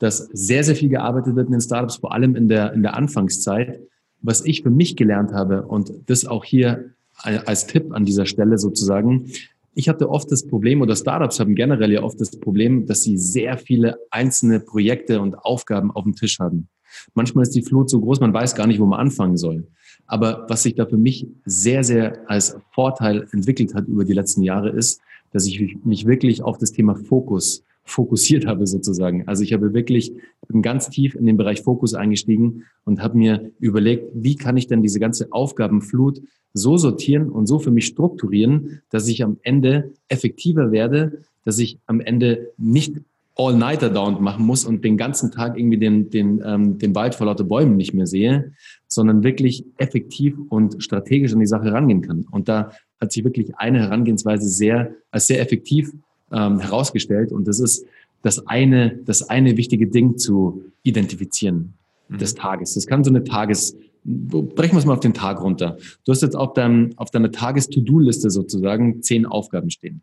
dass 0.01 0.29
sehr, 0.33 0.63
sehr 0.63 0.75
viel 0.75 0.89
gearbeitet 0.89 1.35
wird 1.35 1.45
in 1.47 1.51
den 1.51 1.61
Startups, 1.61 1.97
vor 1.97 2.11
allem 2.11 2.35
in 2.35 2.47
der, 2.47 2.73
in 2.73 2.81
der 2.81 2.95
Anfangszeit. 2.95 3.79
Was 4.23 4.43
ich 4.43 4.63
für 4.63 4.71
mich 4.71 4.95
gelernt 4.95 5.31
habe 5.31 5.63
und 5.63 5.91
das 6.07 6.25
auch 6.25 6.43
hier 6.43 6.91
als 7.13 7.67
Tipp 7.67 7.93
an 7.93 8.03
dieser 8.03 8.25
Stelle 8.25 8.57
sozusagen, 8.57 9.27
ich 9.73 9.87
hatte 9.87 10.09
oft 10.09 10.31
das 10.31 10.45
Problem, 10.45 10.81
oder 10.81 10.95
Startups 10.95 11.39
haben 11.39 11.55
generell 11.55 11.91
ja 11.91 12.03
oft 12.03 12.19
das 12.19 12.31
Problem, 12.31 12.87
dass 12.87 13.03
sie 13.03 13.17
sehr 13.17 13.57
viele 13.57 13.99
einzelne 14.09 14.59
Projekte 14.59 15.21
und 15.21 15.35
Aufgaben 15.35 15.91
auf 15.91 16.03
dem 16.03 16.15
Tisch 16.15 16.39
haben. 16.39 16.67
Manchmal 17.13 17.43
ist 17.43 17.55
die 17.55 17.61
Flut 17.61 17.89
so 17.89 18.01
groß, 18.01 18.19
man 18.19 18.33
weiß 18.33 18.55
gar 18.55 18.67
nicht, 18.67 18.79
wo 18.79 18.85
man 18.85 18.99
anfangen 18.99 19.37
soll. 19.37 19.67
Aber 20.07 20.45
was 20.49 20.63
sich 20.63 20.75
da 20.75 20.85
für 20.85 20.97
mich 20.97 21.27
sehr, 21.45 21.83
sehr 21.83 22.29
als 22.29 22.57
Vorteil 22.71 23.27
entwickelt 23.31 23.75
hat 23.75 23.87
über 23.87 24.03
die 24.03 24.13
letzten 24.13 24.41
Jahre 24.41 24.69
ist, 24.69 24.99
dass 25.31 25.45
ich 25.45 25.77
mich 25.85 26.05
wirklich 26.05 26.43
auf 26.43 26.57
das 26.57 26.73
Thema 26.73 26.95
Fokus 26.95 27.63
fokussiert 27.83 28.45
habe 28.45 28.67
sozusagen. 28.67 29.27
Also 29.27 29.43
ich 29.43 29.53
habe 29.53 29.73
wirklich, 29.73 30.13
bin 30.47 30.61
ganz 30.61 30.89
tief 30.89 31.15
in 31.15 31.25
den 31.25 31.37
Bereich 31.37 31.61
Fokus 31.61 31.93
eingestiegen 31.93 32.63
und 32.85 33.01
habe 33.01 33.17
mir 33.17 33.51
überlegt, 33.59 34.09
wie 34.13 34.35
kann 34.35 34.57
ich 34.57 34.67
denn 34.67 34.81
diese 34.81 34.99
ganze 34.99 35.31
Aufgabenflut 35.31 36.21
so 36.53 36.77
sortieren 36.77 37.29
und 37.29 37.47
so 37.47 37.59
für 37.59 37.71
mich 37.71 37.85
strukturieren, 37.85 38.81
dass 38.89 39.07
ich 39.07 39.23
am 39.23 39.37
Ende 39.43 39.93
effektiver 40.09 40.71
werde, 40.71 41.23
dass 41.43 41.59
ich 41.59 41.79
am 41.85 42.01
Ende 42.01 42.51
nicht 42.57 42.95
All-Nighter 43.35 43.89
down 43.89 44.21
machen 44.21 44.45
muss 44.45 44.65
und 44.65 44.83
den 44.83 44.97
ganzen 44.97 45.31
Tag 45.31 45.57
irgendwie 45.57 45.77
den, 45.77 46.09
den, 46.09 46.41
ähm, 46.45 46.77
den 46.77 46.93
Wald 46.93 47.15
vor 47.15 47.27
lauter 47.27 47.45
Bäumen 47.45 47.77
nicht 47.77 47.93
mehr 47.93 48.05
sehe, 48.05 48.51
sondern 48.87 49.23
wirklich 49.23 49.65
effektiv 49.77 50.37
und 50.49 50.83
strategisch 50.83 51.31
an 51.33 51.39
die 51.39 51.47
Sache 51.47 51.71
rangehen 51.71 52.01
kann. 52.01 52.25
Und 52.29 52.49
da 52.49 52.71
hat 52.99 53.11
sich 53.11 53.23
wirklich 53.23 53.55
eine 53.55 53.79
Herangehensweise 53.79 54.47
sehr, 54.49 54.93
als 55.11 55.27
sehr 55.27 55.39
effektiv 55.39 55.91
ähm, 56.31 56.59
herausgestellt. 56.59 57.31
Und 57.31 57.47
das 57.47 57.59
ist 57.59 57.85
das 58.21 58.47
eine, 58.47 58.99
das 59.05 59.29
eine 59.29 59.57
wichtige 59.57 59.87
Ding 59.87 60.17
zu 60.17 60.63
identifizieren 60.83 61.73
mhm. 62.07 62.17
des 62.17 62.35
Tages. 62.35 62.73
Das 62.73 62.87
kann 62.87 63.03
so 63.03 63.09
eine 63.09 63.23
Tages, 63.23 63.75
brechen 64.03 64.73
wir 64.73 64.79
es 64.79 64.85
mal 64.85 64.93
auf 64.93 64.99
den 64.99 65.13
Tag 65.13 65.41
runter. 65.41 65.77
Du 66.05 66.11
hast 66.11 66.21
jetzt 66.21 66.35
auf, 66.35 66.53
deinem, 66.53 66.91
auf 66.97 67.11
deiner 67.11 67.31
Tages-To-Do-Liste 67.31 68.29
sozusagen 68.29 69.01
zehn 69.01 69.25
Aufgaben 69.25 69.69
stehen. 69.69 70.01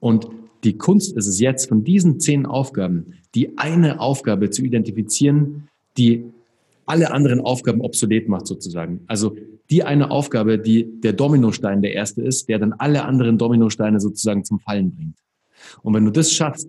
Und 0.00 0.28
die 0.64 0.76
Kunst 0.76 1.16
ist 1.16 1.26
es 1.26 1.40
jetzt, 1.40 1.68
von 1.68 1.84
diesen 1.84 2.20
zehn 2.20 2.46
Aufgaben 2.46 3.14
die 3.34 3.58
eine 3.58 4.00
Aufgabe 4.00 4.50
zu 4.50 4.62
identifizieren, 4.62 5.68
die 5.96 6.24
alle 6.86 7.12
anderen 7.12 7.40
Aufgaben 7.40 7.80
obsolet 7.80 8.28
macht 8.28 8.46
sozusagen. 8.46 9.00
Also 9.06 9.36
die 9.70 9.84
eine 9.84 10.10
Aufgabe, 10.10 10.58
die 10.58 11.00
der 11.00 11.12
Dominostein 11.12 11.82
der 11.82 11.94
erste 11.94 12.22
ist, 12.22 12.48
der 12.48 12.58
dann 12.58 12.72
alle 12.72 13.04
anderen 13.04 13.38
Dominosteine 13.38 14.00
sozusagen 14.00 14.44
zum 14.44 14.58
Fallen 14.58 14.92
bringt. 14.94 15.16
Und 15.82 15.94
wenn 15.94 16.04
du 16.04 16.10
das 16.10 16.32
schaffst, 16.32 16.68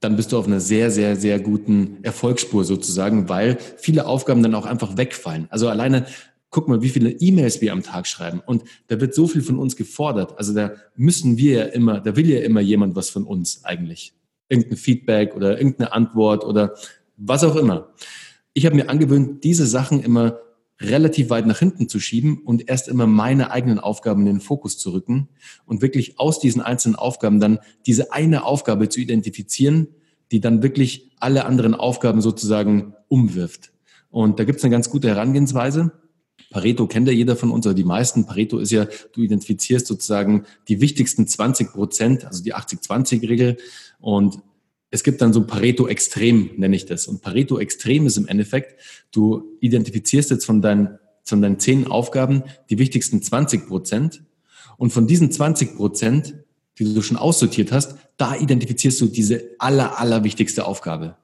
dann 0.00 0.16
bist 0.16 0.32
du 0.32 0.38
auf 0.38 0.46
einer 0.46 0.60
sehr, 0.60 0.90
sehr, 0.90 1.16
sehr 1.16 1.40
guten 1.40 1.98
Erfolgsspur 2.02 2.64
sozusagen, 2.64 3.28
weil 3.28 3.58
viele 3.78 4.06
Aufgaben 4.06 4.42
dann 4.42 4.54
auch 4.54 4.66
einfach 4.66 4.96
wegfallen. 4.96 5.48
Also 5.50 5.68
alleine 5.68 6.06
guck 6.50 6.68
mal, 6.68 6.82
wie 6.82 6.88
viele 6.88 7.10
E-Mails 7.10 7.60
wir 7.60 7.72
am 7.72 7.82
Tag 7.82 8.06
schreiben. 8.06 8.40
Und 8.44 8.64
da 8.86 9.00
wird 9.00 9.14
so 9.14 9.26
viel 9.26 9.42
von 9.42 9.58
uns 9.58 9.76
gefordert. 9.76 10.38
Also 10.38 10.54
da 10.54 10.72
müssen 10.96 11.36
wir 11.36 11.52
ja 11.58 11.64
immer, 11.64 12.00
da 12.00 12.16
will 12.16 12.28
ja 12.28 12.40
immer 12.40 12.60
jemand 12.60 12.96
was 12.96 13.10
von 13.10 13.24
uns 13.24 13.64
eigentlich. 13.64 14.14
Irgendein 14.48 14.78
Feedback 14.78 15.34
oder 15.34 15.58
irgendeine 15.58 15.92
Antwort 15.92 16.44
oder 16.44 16.74
was 17.16 17.44
auch 17.44 17.56
immer. 17.56 17.92
Ich 18.54 18.64
habe 18.64 18.76
mir 18.76 18.88
angewöhnt, 18.88 19.44
diese 19.44 19.66
Sachen 19.66 20.02
immer 20.02 20.38
relativ 20.80 21.30
weit 21.30 21.46
nach 21.46 21.58
hinten 21.58 21.88
zu 21.88 22.00
schieben 22.00 22.38
und 22.38 22.68
erst 22.68 22.88
immer 22.88 23.06
meine 23.06 23.50
eigenen 23.50 23.78
Aufgaben 23.78 24.20
in 24.20 24.26
den 24.26 24.40
Fokus 24.40 24.78
zu 24.78 24.92
rücken 24.92 25.28
und 25.66 25.82
wirklich 25.82 26.18
aus 26.18 26.38
diesen 26.38 26.62
einzelnen 26.62 26.96
Aufgaben 26.96 27.40
dann 27.40 27.58
diese 27.86 28.12
eine 28.12 28.44
Aufgabe 28.44 28.88
zu 28.88 29.00
identifizieren, 29.00 29.88
die 30.30 30.40
dann 30.40 30.62
wirklich 30.62 31.10
alle 31.18 31.46
anderen 31.46 31.74
Aufgaben 31.74 32.20
sozusagen 32.20 32.94
umwirft. 33.08 33.72
Und 34.10 34.38
da 34.38 34.44
gibt 34.44 34.58
es 34.58 34.64
eine 34.64 34.72
ganz 34.72 34.90
gute 34.90 35.08
Herangehensweise. 35.08 35.92
Pareto 36.50 36.86
kennt 36.86 37.08
ja 37.08 37.12
jeder 37.12 37.36
von 37.36 37.50
uns, 37.50 37.66
oder 37.66 37.74
die 37.74 37.84
meisten. 37.84 38.24
Pareto 38.24 38.58
ist 38.58 38.70
ja, 38.70 38.86
du 39.12 39.22
identifizierst 39.22 39.86
sozusagen 39.86 40.44
die 40.68 40.80
wichtigsten 40.80 41.26
20 41.26 41.72
Prozent, 41.72 42.24
also 42.24 42.42
die 42.42 42.54
80-20-Regel. 42.54 43.58
Und 44.00 44.38
es 44.90 45.02
gibt 45.02 45.20
dann 45.20 45.32
so 45.32 45.44
Pareto-Extrem, 45.44 46.52
nenne 46.56 46.74
ich 46.74 46.86
das. 46.86 47.06
Und 47.06 47.20
Pareto-Extrem 47.20 48.06
ist 48.06 48.16
im 48.16 48.26
Endeffekt, 48.26 48.80
du 49.10 49.56
identifizierst 49.60 50.30
jetzt 50.30 50.46
von 50.46 50.62
deinen, 50.62 50.98
von 51.24 51.42
deinen 51.42 51.58
zehn 51.58 51.86
Aufgaben 51.86 52.42
die 52.70 52.78
wichtigsten 52.78 53.20
20 53.22 53.66
Prozent. 53.66 54.22
Und 54.78 54.90
von 54.90 55.06
diesen 55.06 55.30
20 55.30 55.76
Prozent, 55.76 56.34
die 56.78 56.94
du 56.94 57.02
schon 57.02 57.16
aussortiert 57.16 57.72
hast, 57.72 57.96
da 58.16 58.36
identifizierst 58.36 59.00
du 59.00 59.06
diese 59.06 59.50
aller, 59.58 59.98
aller 59.98 60.24
wichtigste 60.24 60.64
Aufgabe. 60.64 61.16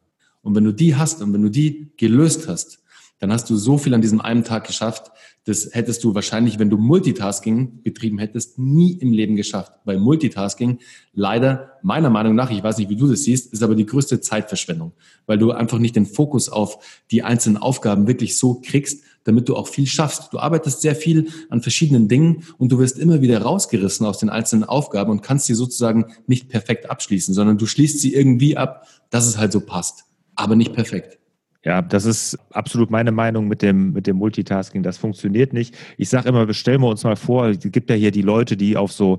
Und 0.42 0.54
wenn 0.54 0.64
du 0.64 0.72
die 0.72 0.96
hast 0.96 1.22
und 1.22 1.32
wenn 1.32 1.42
du 1.42 1.48
die 1.48 1.90
gelöst 1.96 2.48
hast, 2.48 2.80
dann 3.18 3.32
hast 3.32 3.48
du 3.48 3.56
so 3.56 3.78
viel 3.78 3.94
an 3.94 4.02
diesem 4.02 4.20
einen 4.20 4.44
Tag 4.44 4.66
geschafft, 4.66 5.10
das 5.44 5.68
hättest 5.72 6.02
du 6.04 6.14
wahrscheinlich, 6.14 6.58
wenn 6.58 6.70
du 6.70 6.78
Multitasking 6.78 7.82
betrieben 7.82 8.18
hättest, 8.18 8.58
nie 8.58 8.92
im 8.92 9.12
Leben 9.12 9.36
geschafft. 9.36 9.72
Weil 9.84 9.98
Multitasking 9.98 10.78
leider 11.12 11.72
meiner 11.82 12.08
Meinung 12.08 12.34
nach, 12.34 12.50
ich 12.50 12.62
weiß 12.62 12.78
nicht, 12.78 12.88
wie 12.88 12.96
du 12.96 13.06
das 13.06 13.24
siehst, 13.24 13.52
ist 13.52 13.62
aber 13.62 13.74
die 13.74 13.84
größte 13.84 14.22
Zeitverschwendung, 14.22 14.92
weil 15.26 15.36
du 15.36 15.52
einfach 15.52 15.78
nicht 15.78 15.96
den 15.96 16.06
Fokus 16.06 16.48
auf 16.48 16.78
die 17.10 17.22
einzelnen 17.22 17.58
Aufgaben 17.58 18.06
wirklich 18.06 18.38
so 18.38 18.62
kriegst, 18.64 19.04
damit 19.24 19.48
du 19.50 19.56
auch 19.56 19.68
viel 19.68 19.86
schaffst. 19.86 20.32
Du 20.32 20.38
arbeitest 20.38 20.80
sehr 20.80 20.96
viel 20.96 21.28
an 21.50 21.60
verschiedenen 21.60 22.08
Dingen 22.08 22.44
und 22.56 22.72
du 22.72 22.78
wirst 22.78 22.98
immer 22.98 23.20
wieder 23.20 23.42
rausgerissen 23.42 24.06
aus 24.06 24.18
den 24.18 24.30
einzelnen 24.30 24.64
Aufgaben 24.64 25.10
und 25.10 25.22
kannst 25.22 25.44
sie 25.44 25.54
sozusagen 25.54 26.06
nicht 26.26 26.48
perfekt 26.48 26.90
abschließen, 26.90 27.34
sondern 27.34 27.58
du 27.58 27.66
schließt 27.66 28.00
sie 28.00 28.14
irgendwie 28.14 28.56
ab, 28.56 28.86
dass 29.10 29.26
es 29.26 29.36
halt 29.36 29.52
so 29.52 29.60
passt, 29.60 30.04
aber 30.36 30.56
nicht 30.56 30.72
perfekt. 30.72 31.18
Ja, 31.64 31.80
das 31.80 32.04
ist 32.04 32.38
absolut 32.50 32.90
meine 32.90 33.10
Meinung 33.10 33.48
mit 33.48 33.62
dem, 33.62 33.94
mit 33.94 34.06
dem 34.06 34.16
Multitasking. 34.16 34.82
Das 34.82 34.98
funktioniert 34.98 35.54
nicht. 35.54 35.74
Ich 35.96 36.10
sage 36.10 36.28
immer, 36.28 36.52
stellen 36.52 36.82
wir 36.82 36.88
uns 36.88 37.04
mal 37.04 37.16
vor, 37.16 37.46
es 37.46 37.58
gibt 37.60 37.88
ja 37.88 37.96
hier 37.96 38.10
die 38.10 38.20
Leute, 38.20 38.58
die 38.58 38.76
auf 38.76 38.92
so, 38.92 39.18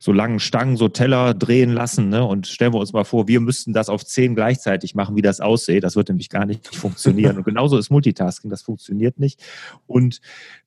so 0.00 0.12
langen 0.12 0.40
Stangen 0.40 0.76
so 0.76 0.88
Teller 0.88 1.34
drehen 1.34 1.70
lassen. 1.70 2.08
Ne? 2.08 2.24
Und 2.24 2.48
stellen 2.48 2.72
wir 2.72 2.80
uns 2.80 2.92
mal 2.92 3.04
vor, 3.04 3.28
wir 3.28 3.38
müssten 3.38 3.72
das 3.72 3.88
auf 3.88 4.04
zehn 4.04 4.34
gleichzeitig 4.34 4.96
machen, 4.96 5.14
wie 5.14 5.22
das 5.22 5.40
aussieht. 5.40 5.84
Das 5.84 5.94
wird 5.94 6.08
nämlich 6.08 6.30
gar 6.30 6.46
nicht 6.46 6.66
funktionieren. 6.74 7.36
Und 7.36 7.44
genauso 7.44 7.78
ist 7.78 7.90
Multitasking. 7.90 8.50
Das 8.50 8.62
funktioniert 8.62 9.20
nicht. 9.20 9.40
Und 9.86 10.20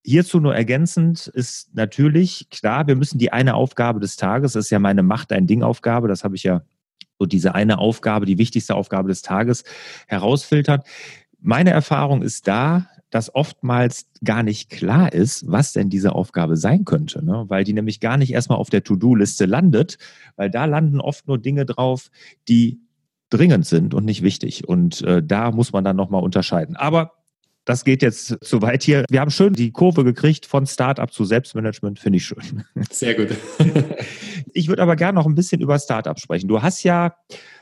hierzu 0.06 0.40
nur 0.40 0.56
ergänzend 0.56 1.28
ist 1.28 1.76
natürlich 1.76 2.48
klar, 2.52 2.88
wir 2.88 2.96
müssen 2.96 3.18
die 3.18 3.34
eine 3.34 3.56
Aufgabe 3.56 4.00
des 4.00 4.16
Tages, 4.16 4.54
das 4.54 4.66
ist 4.66 4.72
ja 4.72 4.80
meine 4.80 5.04
Macht, 5.04 5.34
ein 5.34 5.46
Ding 5.46 5.62
Aufgabe, 5.62 6.08
das 6.08 6.24
habe 6.24 6.38
ich 6.38 6.44
ja 6.44 6.62
so 7.20 7.26
diese 7.26 7.56
eine 7.56 7.80
Aufgabe, 7.80 8.26
die 8.26 8.38
wichtigste 8.38 8.76
Aufgabe 8.76 9.10
des 9.10 9.22
Tages 9.22 9.64
herausfiltern. 10.08 10.82
Meine 11.40 11.72
Erfahrung 11.72 12.22
ist 12.22 12.48
da, 12.48 12.88
dass 13.10 13.34
oftmals 13.34 14.08
gar 14.24 14.44
nicht 14.44 14.70
klar 14.70 15.14
ist, 15.14 15.50
was 15.50 15.72
denn 15.72 15.90
diese 15.90 16.14
Aufgabe 16.14 16.58
sein 16.58 16.84
könnte, 16.84 17.24
ne? 17.24 17.46
weil 17.48 17.64
die 17.64 17.74
nämlich 17.74 18.00
gar 18.00 18.18
nicht 18.18 18.34
erstmal 18.34 18.58
auf 18.58 18.70
der 18.70 18.84
To-Do-Liste 18.84 19.46
landet, 19.46 19.98
weil 20.36 20.50
da 20.50 20.66
landen 20.66 21.00
oft 21.00 21.28
nur 21.28 21.38
Dinge 21.38 21.66
drauf, 21.66 22.10
die 22.50 22.82
dringend 23.30 23.66
sind 23.66 23.94
und 23.94 24.06
nicht 24.06 24.24
wichtig. 24.24 24.68
Und 24.68 25.02
äh, 25.02 25.24
da 25.24 25.52
muss 25.52 25.72
man 25.72 25.84
dann 25.84 25.96
nochmal 25.96 26.24
unterscheiden. 26.24 26.76
Aber 26.76 27.14
das 27.68 27.84
geht 27.84 28.02
jetzt 28.02 28.38
zu 28.42 28.62
weit 28.62 28.84
hier. 28.84 29.04
Wir 29.10 29.20
haben 29.20 29.30
schön 29.30 29.52
die 29.52 29.72
Kurve 29.72 30.06
gekriegt 30.06 30.46
von 30.46 30.66
Startup 30.66 31.12
zu 31.12 31.26
Selbstmanagement, 31.26 32.00
finde 32.00 32.18
ich 32.18 32.26
schön. 32.26 32.64
Sehr 32.90 33.14
gut. 33.14 33.36
ich 34.58 34.68
würde 34.68 34.82
aber 34.82 34.96
gerne 34.96 35.16
noch 35.16 35.28
ein 35.28 35.36
bisschen 35.36 35.62
über 35.62 35.78
Startup 35.78 36.20
sprechen. 36.20 36.48
Du 36.48 36.62
hast 36.62 36.84
ja 36.84 37.16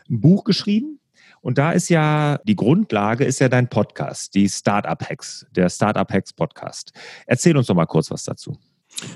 ein 0.10 0.22
Buch 0.22 0.44
geschrieben, 0.44 1.00
und 1.42 1.60
da 1.60 1.74
ist 1.74 1.90
ja 1.90 2.40
die 2.48 2.56
Grundlage, 2.56 3.24
ist 3.24 3.40
ja 3.40 3.50
dein 3.50 3.70
Podcast, 3.70 4.34
die 4.34 4.50
Startup 4.50 5.00
Hacks, 5.00 5.46
der 5.56 5.70
Startup 5.70 6.12
Hacks 6.12 6.34
Podcast. 6.34 6.92
Erzähl 7.28 7.56
uns 7.56 7.68
doch 7.68 7.76
mal 7.76 7.86
kurz 7.86 8.10
was 8.10 8.24
dazu. 8.24 8.58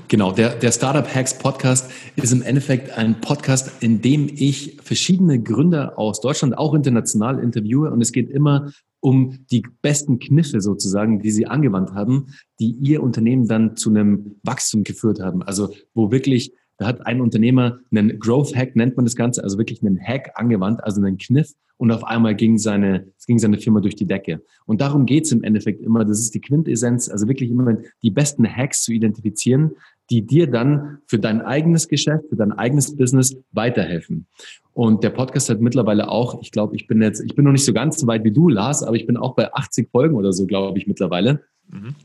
Genau, 0.09 0.31
der, 0.31 0.53
der 0.55 0.71
Startup 0.71 1.07
Hacks 1.15 1.35
Podcast 1.35 1.89
ist 2.17 2.31
im 2.31 2.43
Endeffekt 2.43 2.95
ein 2.95 3.19
Podcast, 3.19 3.81
in 3.81 4.03
dem 4.03 4.29
ich 4.31 4.77
verschiedene 4.83 5.41
Gründer 5.41 5.97
aus 5.97 6.21
Deutschland, 6.21 6.55
auch 6.55 6.75
international 6.75 7.39
interviewe. 7.39 7.89
Und 7.89 7.99
es 7.99 8.11
geht 8.11 8.29
immer 8.29 8.71
um 8.99 9.45
die 9.49 9.63
besten 9.81 10.19
Kniffe 10.19 10.61
sozusagen, 10.61 11.21
die 11.21 11.31
sie 11.31 11.47
angewandt 11.47 11.93
haben, 11.93 12.27
die 12.59 12.71
ihr 12.73 13.01
Unternehmen 13.01 13.47
dann 13.47 13.75
zu 13.75 13.89
einem 13.89 14.35
Wachstum 14.43 14.83
geführt 14.83 15.19
haben. 15.19 15.41
Also 15.41 15.73
wo 15.95 16.11
wirklich, 16.11 16.53
da 16.79 16.87
hat 16.87 17.05
ein 17.05 17.21
Unternehmer 17.21 17.79
einen 17.91 18.19
Growth 18.19 18.55
Hack, 18.55 18.75
nennt 18.75 18.95
man 18.95 19.05
das 19.05 19.15
Ganze, 19.15 19.43
also 19.43 19.57
wirklich 19.57 19.81
einen 19.83 19.99
Hack 19.99 20.31
angewandt, 20.35 20.83
also 20.83 21.01
einen 21.01 21.17
Kniff 21.17 21.53
und 21.75 21.91
auf 21.91 22.05
einmal 22.05 22.35
ging 22.35 22.57
seine, 22.57 23.07
ging 23.27 23.37
seine 23.37 23.57
Firma 23.57 23.81
durch 23.81 23.95
die 23.95 24.05
Decke. 24.05 24.41
Und 24.65 24.81
darum 24.81 25.05
geht's 25.05 25.31
im 25.31 25.43
Endeffekt 25.43 25.81
immer, 25.81 26.05
das 26.05 26.19
ist 26.19 26.33
die 26.33 26.41
Quintessenz, 26.41 27.09
also 27.09 27.27
wirklich 27.27 27.51
immer 27.51 27.77
die 28.01 28.11
besten 28.11 28.47
Hacks 28.47 28.83
zu 28.83 28.93
identifizieren, 28.93 29.71
die 30.09 30.25
dir 30.25 30.49
dann 30.49 30.99
für 31.05 31.19
dein 31.19 31.41
eigenes 31.41 31.87
Geschäft, 31.87 32.25
für 32.29 32.37
dein 32.37 32.53
eigenes 32.53 32.95
Business 32.95 33.35
weiterhelfen. 33.51 34.27
Und 34.73 35.03
der 35.03 35.09
Podcast 35.09 35.49
hat 35.49 35.59
mittlerweile 35.59 36.09
auch, 36.09 36.41
ich 36.41 36.51
glaube, 36.51 36.77
ich 36.77 36.87
bin 36.87 37.01
jetzt, 37.01 37.19
ich 37.19 37.35
bin 37.35 37.43
noch 37.43 37.51
nicht 37.51 37.65
so 37.65 37.73
ganz 37.73 37.99
so 37.99 38.07
weit 38.07 38.23
wie 38.23 38.31
du, 38.31 38.47
Lars, 38.47 38.83
aber 38.83 38.95
ich 38.95 39.05
bin 39.05 39.17
auch 39.17 39.35
bei 39.35 39.53
80 39.53 39.89
Folgen 39.89 40.15
oder 40.15 40.31
so, 40.31 40.45
glaube 40.45 40.77
ich, 40.77 40.87
mittlerweile. 40.87 41.43
Mhm. 41.69 41.95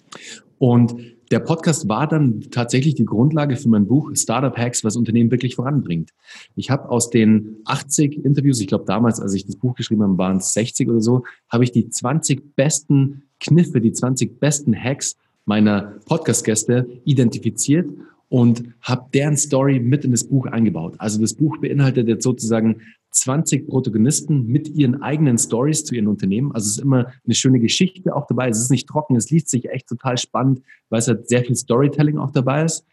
Und 0.58 0.96
der 1.30 1.40
Podcast 1.40 1.88
war 1.88 2.06
dann 2.06 2.42
tatsächlich 2.50 2.94
die 2.94 3.04
Grundlage 3.04 3.56
für 3.56 3.68
mein 3.68 3.86
Buch 3.86 4.10
Startup 4.14 4.56
Hacks, 4.56 4.84
was 4.84 4.96
Unternehmen 4.96 5.30
wirklich 5.30 5.56
voranbringt. 5.56 6.10
Ich 6.56 6.70
habe 6.70 6.88
aus 6.90 7.10
den 7.10 7.56
80 7.64 8.24
Interviews, 8.24 8.60
ich 8.60 8.66
glaube 8.66 8.84
damals, 8.86 9.20
als 9.20 9.34
ich 9.34 9.46
das 9.46 9.56
Buch 9.56 9.74
geschrieben 9.74 10.02
habe, 10.02 10.18
waren 10.18 10.36
es 10.38 10.52
60 10.52 10.88
oder 10.88 11.00
so, 11.00 11.24
habe 11.48 11.64
ich 11.64 11.72
die 11.72 11.88
20 11.88 12.54
besten 12.56 13.24
Kniffe, 13.40 13.80
die 13.80 13.92
20 13.92 14.38
besten 14.40 14.74
Hacks 14.74 15.16
meiner 15.44 15.94
Podcast-Gäste 16.06 16.88
identifiziert 17.04 17.90
und 18.28 18.64
habe 18.80 19.08
deren 19.12 19.36
Story 19.36 19.78
mit 19.78 20.04
in 20.04 20.10
das 20.10 20.24
Buch 20.24 20.46
eingebaut. 20.46 20.94
Also 20.98 21.20
das 21.20 21.34
Buch 21.34 21.58
beinhaltet 21.58 22.08
jetzt 22.08 22.24
sozusagen 22.24 22.80
20 23.14 23.68
Protagonisten 23.68 24.46
mit 24.46 24.68
ihren 24.68 25.02
eigenen 25.02 25.38
Stories 25.38 25.84
zu 25.84 25.94
ihren 25.94 26.08
Unternehmen. 26.08 26.52
Also 26.52 26.66
es 26.66 26.76
ist 26.76 26.82
immer 26.82 27.12
eine 27.24 27.34
schöne 27.34 27.60
Geschichte 27.60 28.14
auch 28.14 28.26
dabei. 28.26 28.48
Es 28.48 28.60
ist 28.60 28.70
nicht 28.70 28.88
trocken, 28.88 29.16
es 29.16 29.30
liest 29.30 29.48
sich 29.48 29.70
echt 29.70 29.86
total 29.86 30.18
spannend, 30.18 30.62
weil 30.90 30.98
es 30.98 31.08
halt 31.08 31.28
sehr 31.28 31.44
viel 31.44 31.56
Storytelling 31.56 32.18
auch 32.18 32.30
dabei 32.30 32.64
ist 32.64 32.84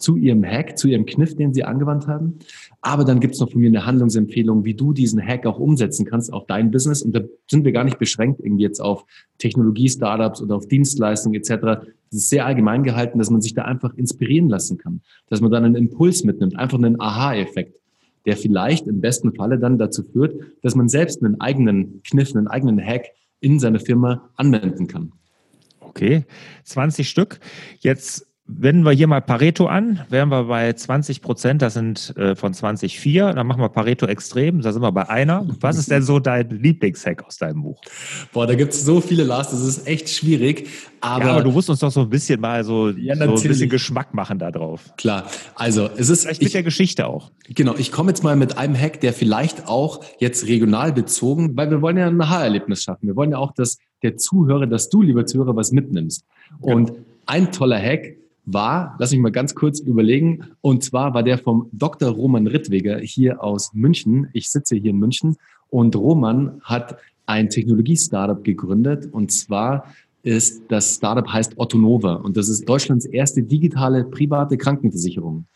zu 0.00 0.16
ihrem 0.16 0.44
Hack, 0.44 0.78
zu 0.78 0.88
ihrem 0.88 1.06
Kniff, 1.06 1.36
den 1.36 1.52
sie 1.52 1.64
angewandt 1.64 2.06
haben. 2.06 2.38
Aber 2.80 3.04
dann 3.04 3.20
gibt 3.20 3.34
es 3.34 3.40
noch 3.40 3.50
von 3.50 3.60
mir 3.60 3.68
eine 3.68 3.84
Handlungsempfehlung, 3.84 4.64
wie 4.64 4.74
du 4.74 4.92
diesen 4.92 5.20
Hack 5.20 5.46
auch 5.46 5.58
umsetzen 5.58 6.06
kannst 6.06 6.32
auf 6.32 6.46
dein 6.46 6.70
Business. 6.70 7.02
Und 7.02 7.14
da 7.14 7.20
sind 7.48 7.64
wir 7.64 7.72
gar 7.72 7.84
nicht 7.84 7.98
beschränkt 7.98 8.40
irgendwie 8.40 8.62
jetzt 8.62 8.80
auf 8.80 9.04
Technologie-Startups 9.38 10.42
oder 10.42 10.56
auf 10.56 10.66
Dienstleistungen 10.66 11.38
etc. 11.38 11.50
Das 11.60 11.84
ist 12.10 12.30
sehr 12.30 12.46
allgemein 12.46 12.82
gehalten, 12.82 13.18
dass 13.18 13.30
man 13.30 13.42
sich 13.42 13.54
da 13.54 13.62
einfach 13.62 13.94
inspirieren 13.94 14.48
lassen 14.48 14.78
kann. 14.78 15.02
Dass 15.28 15.40
man 15.40 15.50
dann 15.50 15.64
einen 15.64 15.76
Impuls 15.76 16.24
mitnimmt, 16.24 16.56
einfach 16.58 16.78
einen 16.78 17.00
Aha-Effekt, 17.00 17.79
der 18.26 18.36
vielleicht 18.36 18.86
im 18.86 19.00
besten 19.00 19.34
Falle 19.34 19.58
dann 19.58 19.78
dazu 19.78 20.02
führt, 20.02 20.34
dass 20.62 20.74
man 20.74 20.88
selbst 20.88 21.22
einen 21.22 21.40
eigenen 21.40 22.02
Kniff, 22.02 22.34
einen 22.34 22.48
eigenen 22.48 22.84
Hack 22.84 23.06
in 23.40 23.58
seiner 23.58 23.80
Firma 23.80 24.30
anwenden 24.36 24.86
kann. 24.86 25.12
Okay, 25.80 26.24
20 26.64 27.08
Stück. 27.08 27.40
Jetzt 27.80 28.29
Wenden 28.58 28.84
wir 28.84 28.92
hier 28.92 29.06
mal 29.06 29.20
Pareto 29.20 29.66
an, 29.66 30.00
wären 30.08 30.28
wir 30.28 30.44
bei 30.44 30.72
20 30.72 31.22
Prozent, 31.22 31.62
das 31.62 31.74
sind 31.74 32.14
äh, 32.16 32.34
von 32.34 32.52
20 32.52 32.98
vier. 32.98 33.32
Dann 33.32 33.46
machen 33.46 33.60
wir 33.60 33.68
Pareto 33.68 34.06
extrem, 34.06 34.60
da 34.60 34.72
sind 34.72 34.82
wir 34.82 34.92
bei 34.92 35.08
einer. 35.08 35.46
Was 35.60 35.78
ist 35.78 35.90
denn 35.90 36.02
so 36.02 36.18
dein 36.18 36.50
Lieblingshack 36.50 37.24
aus 37.24 37.38
deinem 37.38 37.62
Buch? 37.62 37.80
Boah, 38.32 38.46
da 38.46 38.54
gibt 38.54 38.72
es 38.72 38.84
so 38.84 39.00
viele, 39.00 39.24
Lars, 39.24 39.50
das 39.50 39.62
ist 39.62 39.86
echt 39.86 40.08
schwierig. 40.08 40.68
Aber, 41.00 41.24
ja, 41.24 41.30
aber 41.32 41.42
du 41.42 41.50
musst 41.50 41.70
uns 41.70 41.80
doch 41.80 41.90
so 41.90 42.00
ein 42.00 42.10
bisschen 42.10 42.40
mal 42.40 42.64
so, 42.64 42.90
ja, 42.90 43.14
so 43.16 43.22
ein 43.22 43.34
bisschen 43.34 43.70
Geschmack 43.70 44.12
machen 44.14 44.38
da 44.38 44.50
drauf. 44.50 44.92
Klar, 44.96 45.26
also 45.54 45.88
es 45.96 46.08
ist... 46.08 46.22
Vielleicht 46.22 46.40
mit 46.40 46.48
ich, 46.48 46.52
der 46.52 46.62
Geschichte 46.62 47.06
auch. 47.06 47.30
Genau, 47.48 47.74
ich 47.76 47.92
komme 47.92 48.10
jetzt 48.10 48.24
mal 48.24 48.36
mit 48.36 48.58
einem 48.58 48.76
Hack, 48.76 49.00
der 49.00 49.12
vielleicht 49.12 49.68
auch 49.68 50.04
jetzt 50.18 50.46
regional 50.46 50.92
bezogen, 50.92 51.56
weil 51.56 51.70
wir 51.70 51.82
wollen 51.82 51.96
ja 51.96 52.06
ein 52.06 52.20
Aha-Erlebnis 52.20 52.82
schaffen. 52.82 53.06
Wir 53.06 53.16
wollen 53.16 53.30
ja 53.30 53.38
auch, 53.38 53.52
dass 53.52 53.78
der 54.02 54.16
Zuhörer, 54.16 54.66
dass 54.66 54.88
du, 54.88 55.02
lieber 55.02 55.26
Zuhörer, 55.26 55.56
was 55.56 55.72
mitnimmst. 55.72 56.24
Und 56.60 56.86
genau. 56.86 56.98
ein 57.26 57.52
toller 57.52 57.80
Hack, 57.80 58.16
war, 58.52 58.96
lass 58.98 59.12
mich 59.12 59.20
mal 59.20 59.32
ganz 59.32 59.54
kurz 59.54 59.80
überlegen, 59.80 60.44
und 60.60 60.82
zwar 60.82 61.14
war 61.14 61.22
der 61.22 61.38
vom 61.38 61.68
Dr. 61.72 62.10
Roman 62.10 62.46
Rittweger 62.46 62.98
hier 62.98 63.42
aus 63.42 63.72
München. 63.74 64.28
Ich 64.32 64.50
sitze 64.50 64.76
hier 64.76 64.90
in 64.90 64.98
München 64.98 65.36
und 65.68 65.96
Roman 65.96 66.60
hat 66.62 66.98
ein 67.26 67.48
Technologie-Startup 67.48 68.42
gegründet 68.42 69.08
und 69.12 69.30
zwar 69.30 69.86
ist 70.22 70.62
das 70.68 70.96
Startup 70.96 71.26
heißt 71.26 71.58
Ottonova 71.58 72.14
und 72.14 72.36
das 72.36 72.48
ist 72.48 72.68
Deutschlands 72.68 73.06
erste 73.06 73.42
digitale 73.42 74.04
private 74.04 74.58
Krankenversicherung. 74.58 75.46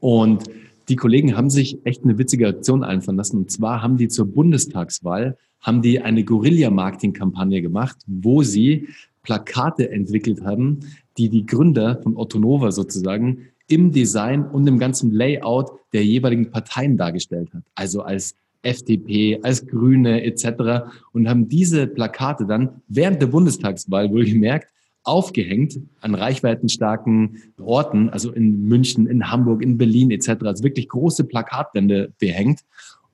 Und 0.00 0.44
die 0.88 0.96
Kollegen 0.96 1.36
haben 1.36 1.50
sich 1.50 1.78
echt 1.84 2.04
eine 2.04 2.16
witzige 2.18 2.46
Aktion 2.46 2.84
einfallen 2.84 3.16
lassen. 3.16 3.38
Und 3.38 3.50
zwar 3.50 3.82
haben 3.82 3.96
die 3.96 4.08
zur 4.08 4.26
Bundestagswahl 4.26 5.36
haben 5.60 5.82
die 5.82 6.00
eine 6.00 6.22
Guerilla-Marketing-Kampagne 6.22 7.60
gemacht, 7.60 7.96
wo 8.06 8.42
sie 8.42 8.88
Plakate 9.22 9.90
entwickelt 9.90 10.44
haben, 10.44 10.80
die 11.18 11.28
die 11.28 11.46
Gründer 11.46 12.00
von 12.02 12.16
Otto 12.16 12.38
Nova 12.38 12.72
sozusagen 12.72 13.48
im 13.68 13.92
Design 13.92 14.44
und 14.44 14.66
im 14.66 14.78
ganzen 14.78 15.12
Layout 15.12 15.70
der 15.92 16.04
jeweiligen 16.04 16.50
Parteien 16.50 16.96
dargestellt 16.96 17.52
hat. 17.52 17.62
Also 17.74 18.02
als 18.02 18.36
FDP, 18.62 19.40
als 19.42 19.66
Grüne 19.66 20.22
etc. 20.24 20.90
und 21.12 21.28
haben 21.28 21.48
diese 21.48 21.86
Plakate 21.86 22.46
dann 22.46 22.82
während 22.88 23.22
der 23.22 23.28
Bundestagswahl 23.28 24.10
wohlgemerkt 24.10 24.68
aufgehängt 25.04 25.78
an 26.00 26.16
reichweitenstarken 26.16 27.42
Orten, 27.60 28.10
also 28.10 28.32
in 28.32 28.66
München, 28.66 29.06
in 29.06 29.30
Hamburg, 29.30 29.62
in 29.62 29.78
Berlin 29.78 30.10
etc. 30.10 30.42
Also 30.42 30.64
wirklich 30.64 30.88
große 30.88 31.24
Plakatwände 31.24 32.12
behängt. 32.18 32.60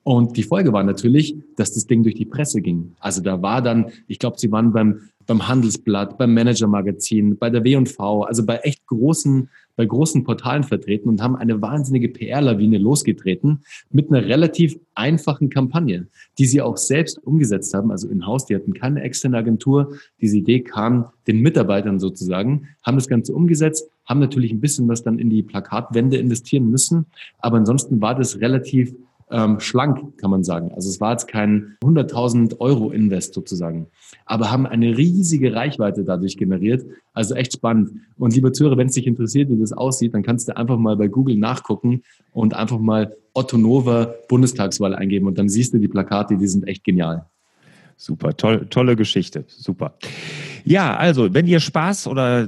Und 0.01 0.35
die 0.35 0.43
Folge 0.43 0.73
war 0.73 0.83
natürlich, 0.83 1.35
dass 1.55 1.73
das 1.73 1.87
Ding 1.87 2.03
durch 2.03 2.15
die 2.15 2.25
Presse 2.25 2.61
ging. 2.61 2.93
Also 2.99 3.21
da 3.21 3.41
war 3.41 3.61
dann, 3.61 3.91
ich 4.07 4.19
glaube, 4.19 4.37
sie 4.37 4.51
waren 4.51 4.73
beim 4.73 5.01
beim 5.25 5.47
Handelsblatt, 5.47 6.17
beim 6.17 6.33
Manager-Magazin, 6.33 7.37
bei 7.37 7.49
der 7.49 7.63
W&V, 7.63 8.23
also 8.23 8.45
bei 8.45 8.57
echt 8.57 8.85
großen, 8.87 9.49
bei 9.75 9.85
großen 9.85 10.23
Portalen 10.23 10.63
vertreten 10.63 11.09
und 11.09 11.21
haben 11.21 11.35
eine 11.35 11.61
wahnsinnige 11.61 12.09
PR-Lawine 12.09 12.77
losgetreten 12.77 13.61
mit 13.91 14.09
einer 14.09 14.25
relativ 14.25 14.77
einfachen 14.95 15.49
Kampagne, 15.49 16.07
die 16.37 16.45
sie 16.45 16.61
auch 16.61 16.77
selbst 16.77 17.17
umgesetzt 17.23 17.73
haben, 17.73 17.91
also 17.91 18.07
in-house. 18.07 18.45
Die 18.45 18.55
hatten 18.55 18.73
keine 18.73 19.01
externe 19.01 19.37
Agentur. 19.37 19.97
Diese 20.21 20.37
Idee 20.37 20.61
kam 20.61 21.07
den 21.27 21.39
Mitarbeitern 21.39 21.99
sozusagen, 21.99 22.67
haben 22.83 22.95
das 22.95 23.07
Ganze 23.07 23.33
umgesetzt, 23.33 23.89
haben 24.05 24.19
natürlich 24.19 24.51
ein 24.51 24.61
bisschen 24.61 24.87
was 24.87 25.03
dann 25.03 25.19
in 25.19 25.29
die 25.29 25.43
Plakatwände 25.43 26.17
investieren 26.17 26.69
müssen, 26.69 27.05
aber 27.39 27.57
ansonsten 27.57 28.01
war 28.01 28.15
das 28.15 28.39
relativ 28.39 28.93
ähm, 29.33 29.59
schlank, 29.59 30.17
kann 30.17 30.29
man 30.29 30.43
sagen. 30.43 30.71
Also 30.75 30.89
es 30.89 31.01
war 31.01 31.11
jetzt 31.11 31.27
kein 31.27 31.75
100.000 31.83 32.59
Euro 32.59 32.91
Invest 32.91 33.33
sozusagen, 33.33 33.87
aber 34.25 34.51
haben 34.51 34.67
eine 34.67 34.95
riesige 34.95 35.53
Reichweite 35.53 36.03
dadurch 36.03 36.37
generiert. 36.37 36.85
Also 37.13 37.33
echt 37.33 37.53
spannend. 37.53 37.91
Und 38.17 38.35
lieber 38.35 38.53
Zuhörer, 38.53 38.77
wenn 38.77 38.87
es 38.87 38.93
dich 38.93 39.07
interessiert, 39.07 39.49
wie 39.49 39.59
das 39.59 39.73
aussieht, 39.73 40.13
dann 40.13 40.21
kannst 40.21 40.47
du 40.47 40.55
einfach 40.55 40.77
mal 40.77 40.95
bei 40.95 41.07
Google 41.07 41.35
nachgucken 41.35 42.03
und 42.31 42.53
einfach 42.53 42.79
mal 42.79 43.15
Otto 43.33 43.57
Nova 43.57 44.13
Bundestagswahl 44.29 44.93
eingeben 44.93 45.27
und 45.27 45.37
dann 45.37 45.49
siehst 45.49 45.73
du 45.73 45.79
die 45.79 45.87
Plakate, 45.87 46.37
die 46.37 46.47
sind 46.47 46.67
echt 46.67 46.83
genial. 46.83 47.25
Super, 47.97 48.37
toll, 48.37 48.67
tolle 48.69 48.95
Geschichte, 48.95 49.45
super. 49.47 49.95
Ja, 50.65 50.95
also, 50.95 51.33
wenn 51.33 51.47
ihr 51.47 51.59
Spaß 51.59 52.07
oder 52.07 52.47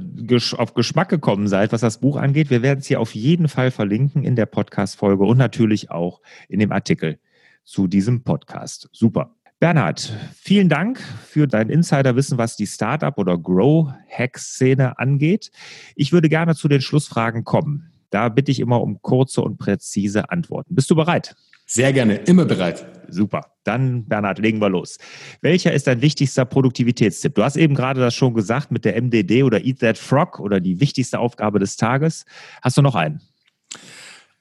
auf 0.56 0.74
Geschmack 0.74 1.08
gekommen 1.08 1.48
seid, 1.48 1.72
was 1.72 1.82
das 1.82 1.98
Buch 2.00 2.16
angeht, 2.16 2.50
wir 2.50 2.62
werden 2.62 2.78
es 2.80 2.86
hier 2.86 3.00
auf 3.00 3.14
jeden 3.14 3.48
Fall 3.48 3.70
verlinken 3.70 4.24
in 4.24 4.36
der 4.36 4.46
Podcast-Folge 4.46 5.24
und 5.24 5.36
natürlich 5.36 5.90
auch 5.90 6.22
in 6.48 6.58
dem 6.58 6.72
Artikel 6.72 7.18
zu 7.64 7.86
diesem 7.86 8.22
Podcast. 8.22 8.88
Super. 8.92 9.34
Bernhard, 9.58 10.12
vielen 10.34 10.68
Dank 10.68 11.00
für 11.00 11.46
dein 11.46 11.70
Insiderwissen, 11.70 12.36
was 12.36 12.56
die 12.56 12.66
Startup- 12.66 13.16
oder 13.18 13.38
Grow-Hack-Szene 13.38 14.98
angeht. 14.98 15.50
Ich 15.94 16.12
würde 16.12 16.28
gerne 16.28 16.54
zu 16.54 16.68
den 16.68 16.82
Schlussfragen 16.82 17.44
kommen. 17.44 17.90
Da 18.10 18.28
bitte 18.28 18.50
ich 18.50 18.60
immer 18.60 18.80
um 18.80 19.00
kurze 19.02 19.42
und 19.42 19.58
präzise 19.58 20.30
Antworten. 20.30 20.74
Bist 20.74 20.90
du 20.90 20.94
bereit? 20.94 21.34
Sehr 21.66 21.92
gerne, 21.92 22.14
immer 22.14 22.44
bereit. 22.44 22.86
Super. 23.08 23.52
Dann, 23.64 24.06
Bernhard, 24.06 24.38
legen 24.38 24.60
wir 24.60 24.68
los. 24.68 24.98
Welcher 25.40 25.72
ist 25.72 25.88
dein 25.88 26.00
wichtigster 26.00 26.44
Produktivitätstipp? 26.44 27.34
Du 27.34 27.42
hast 27.42 27.56
eben 27.56 27.74
gerade 27.74 28.00
das 28.00 28.14
schon 28.14 28.34
gesagt 28.34 28.70
mit 28.70 28.84
der 28.84 29.00
MDD 29.00 29.42
oder 29.42 29.64
Eat 29.64 29.80
That 29.80 29.98
Frog 29.98 30.38
oder 30.38 30.60
die 30.60 30.80
wichtigste 30.80 31.18
Aufgabe 31.18 31.58
des 31.58 31.76
Tages. 31.76 32.24
Hast 32.62 32.76
du 32.76 32.82
noch 32.82 32.94
einen? 32.94 33.20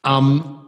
Ähm, 0.05 0.64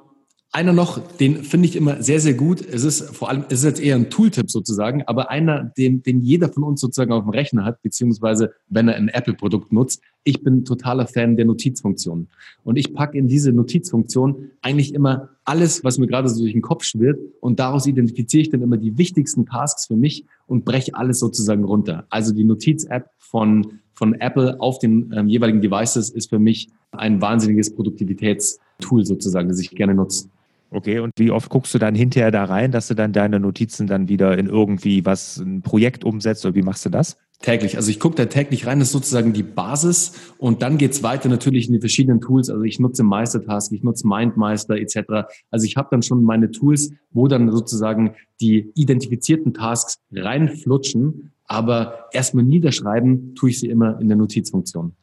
einer 0.51 0.73
noch, 0.73 0.99
den 1.17 1.43
finde 1.43 1.67
ich 1.67 1.75
immer 1.75 2.01
sehr, 2.01 2.19
sehr 2.19 2.33
gut. 2.33 2.61
Es 2.61 2.83
ist 2.83 3.15
vor 3.15 3.29
allem, 3.29 3.43
es 3.49 3.59
ist 3.59 3.65
jetzt 3.65 3.81
eher 3.81 3.95
ein 3.95 4.09
Tooltip 4.09 4.49
sozusagen, 4.49 5.03
aber 5.05 5.29
einer, 5.29 5.71
den, 5.77 6.01
den 6.03 6.21
jeder 6.21 6.49
von 6.49 6.63
uns 6.63 6.81
sozusagen 6.81 7.11
auf 7.11 7.23
dem 7.23 7.31
Rechner 7.31 7.65
hat, 7.65 7.81
beziehungsweise 7.81 8.53
wenn 8.69 8.87
er 8.87 8.95
ein 8.95 9.09
Apple-Produkt 9.09 9.71
nutzt. 9.71 10.01
Ich 10.23 10.43
bin 10.43 10.65
totaler 10.65 11.07
Fan 11.07 11.35
der 11.37 11.45
Notizfunktion. 11.45 12.27
Und 12.63 12.77
ich 12.77 12.93
packe 12.93 13.17
in 13.17 13.27
diese 13.27 13.51
Notizfunktion 13.51 14.51
eigentlich 14.61 14.93
immer 14.93 15.29
alles, 15.43 15.83
was 15.83 15.97
mir 15.97 16.07
gerade 16.07 16.29
so 16.29 16.41
durch 16.41 16.53
den 16.53 16.61
Kopf 16.61 16.83
schwirrt. 16.83 17.19
Und 17.39 17.59
daraus 17.59 17.85
identifiziere 17.85 18.41
ich 18.41 18.49
dann 18.49 18.61
immer 18.61 18.77
die 18.77 18.97
wichtigsten 18.97 19.45
Tasks 19.45 19.87
für 19.87 19.95
mich 19.95 20.25
und 20.47 20.65
breche 20.65 20.95
alles 20.95 21.19
sozusagen 21.19 21.63
runter. 21.63 22.05
Also 22.09 22.33
die 22.33 22.43
Notiz-App 22.45 23.09
von 23.17 23.79
von 23.97 24.13
Apple 24.13 24.61
auf 24.61 24.77
den 24.77 25.11
ähm, 25.11 25.27
jeweiligen 25.27 25.59
Devices 25.59 26.11
ist 26.11 26.29
für 26.29 26.37
mich 26.37 26.69
ein 26.91 27.19
wahnsinniges 27.19 27.73
Produktivitätstool 27.73 29.03
sozusagen, 29.03 29.49
das 29.49 29.59
ich 29.59 29.71
gerne 29.71 29.95
nutze. 29.95 30.29
Okay, 30.69 30.99
und 30.99 31.13
wie 31.17 31.31
oft 31.31 31.49
guckst 31.49 31.73
du 31.73 31.79
dann 31.79 31.95
hinterher 31.95 32.29
da 32.29 32.43
rein, 32.43 32.71
dass 32.71 32.87
du 32.87 32.93
dann 32.93 33.13
deine 33.13 33.39
Notizen 33.39 33.87
dann 33.87 34.09
wieder 34.09 34.37
in 34.37 34.47
irgendwie 34.47 35.05
was, 35.05 35.37
ein 35.37 35.61
Projekt 35.61 36.03
umsetzt 36.03 36.45
oder 36.45 36.55
wie 36.55 36.61
machst 36.61 36.85
du 36.85 36.89
das? 36.89 37.17
Täglich. 37.39 37.77
Also 37.77 37.91
ich 37.91 37.99
gucke 37.99 38.15
da 38.15 38.25
täglich 38.25 38.65
rein, 38.65 38.79
das 38.79 38.87
ist 38.87 38.93
sozusagen 38.93 39.31
die 39.31 39.43
Basis 39.43 40.13
und 40.39 40.63
dann 40.63 40.77
geht's 40.77 41.03
weiter 41.03 41.29
natürlich 41.29 41.67
in 41.67 41.73
die 41.73 41.79
verschiedenen 41.79 42.19
Tools. 42.19 42.49
Also 42.49 42.63
ich 42.63 42.79
nutze 42.79 43.03
Meistertask, 43.03 43.71
ich 43.71 43.83
nutze 43.83 44.07
Mindmeister 44.07 44.75
etc. 44.75 45.27
Also 45.51 45.65
ich 45.65 45.77
habe 45.77 45.87
dann 45.91 46.01
schon 46.01 46.23
meine 46.23 46.49
Tools, 46.49 46.91
wo 47.11 47.27
dann 47.27 47.51
sozusagen 47.51 48.15
die 48.41 48.71
identifizierten 48.73 49.53
Tasks 49.53 49.99
reinflutschen, 50.11 51.31
aber 51.45 52.09
erstmal 52.11 52.43
niederschreiben 52.43 53.35
tue 53.35 53.51
ich 53.51 53.59
sie 53.59 53.67
immer 53.67 54.01
in 54.01 54.07
der 54.07 54.17
Notizfunktion. 54.17 54.93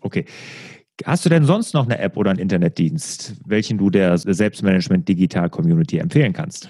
Okay. 0.00 0.24
Hast 1.04 1.24
du 1.24 1.28
denn 1.28 1.44
sonst 1.44 1.74
noch 1.74 1.84
eine 1.84 1.98
App 1.98 2.16
oder 2.16 2.30
einen 2.30 2.38
Internetdienst, 2.38 3.36
welchen 3.44 3.76
du 3.76 3.90
der 3.90 4.16
Selbstmanagement 4.16 5.06
Digital 5.08 5.50
Community 5.50 5.98
empfehlen 5.98 6.32
kannst? 6.32 6.68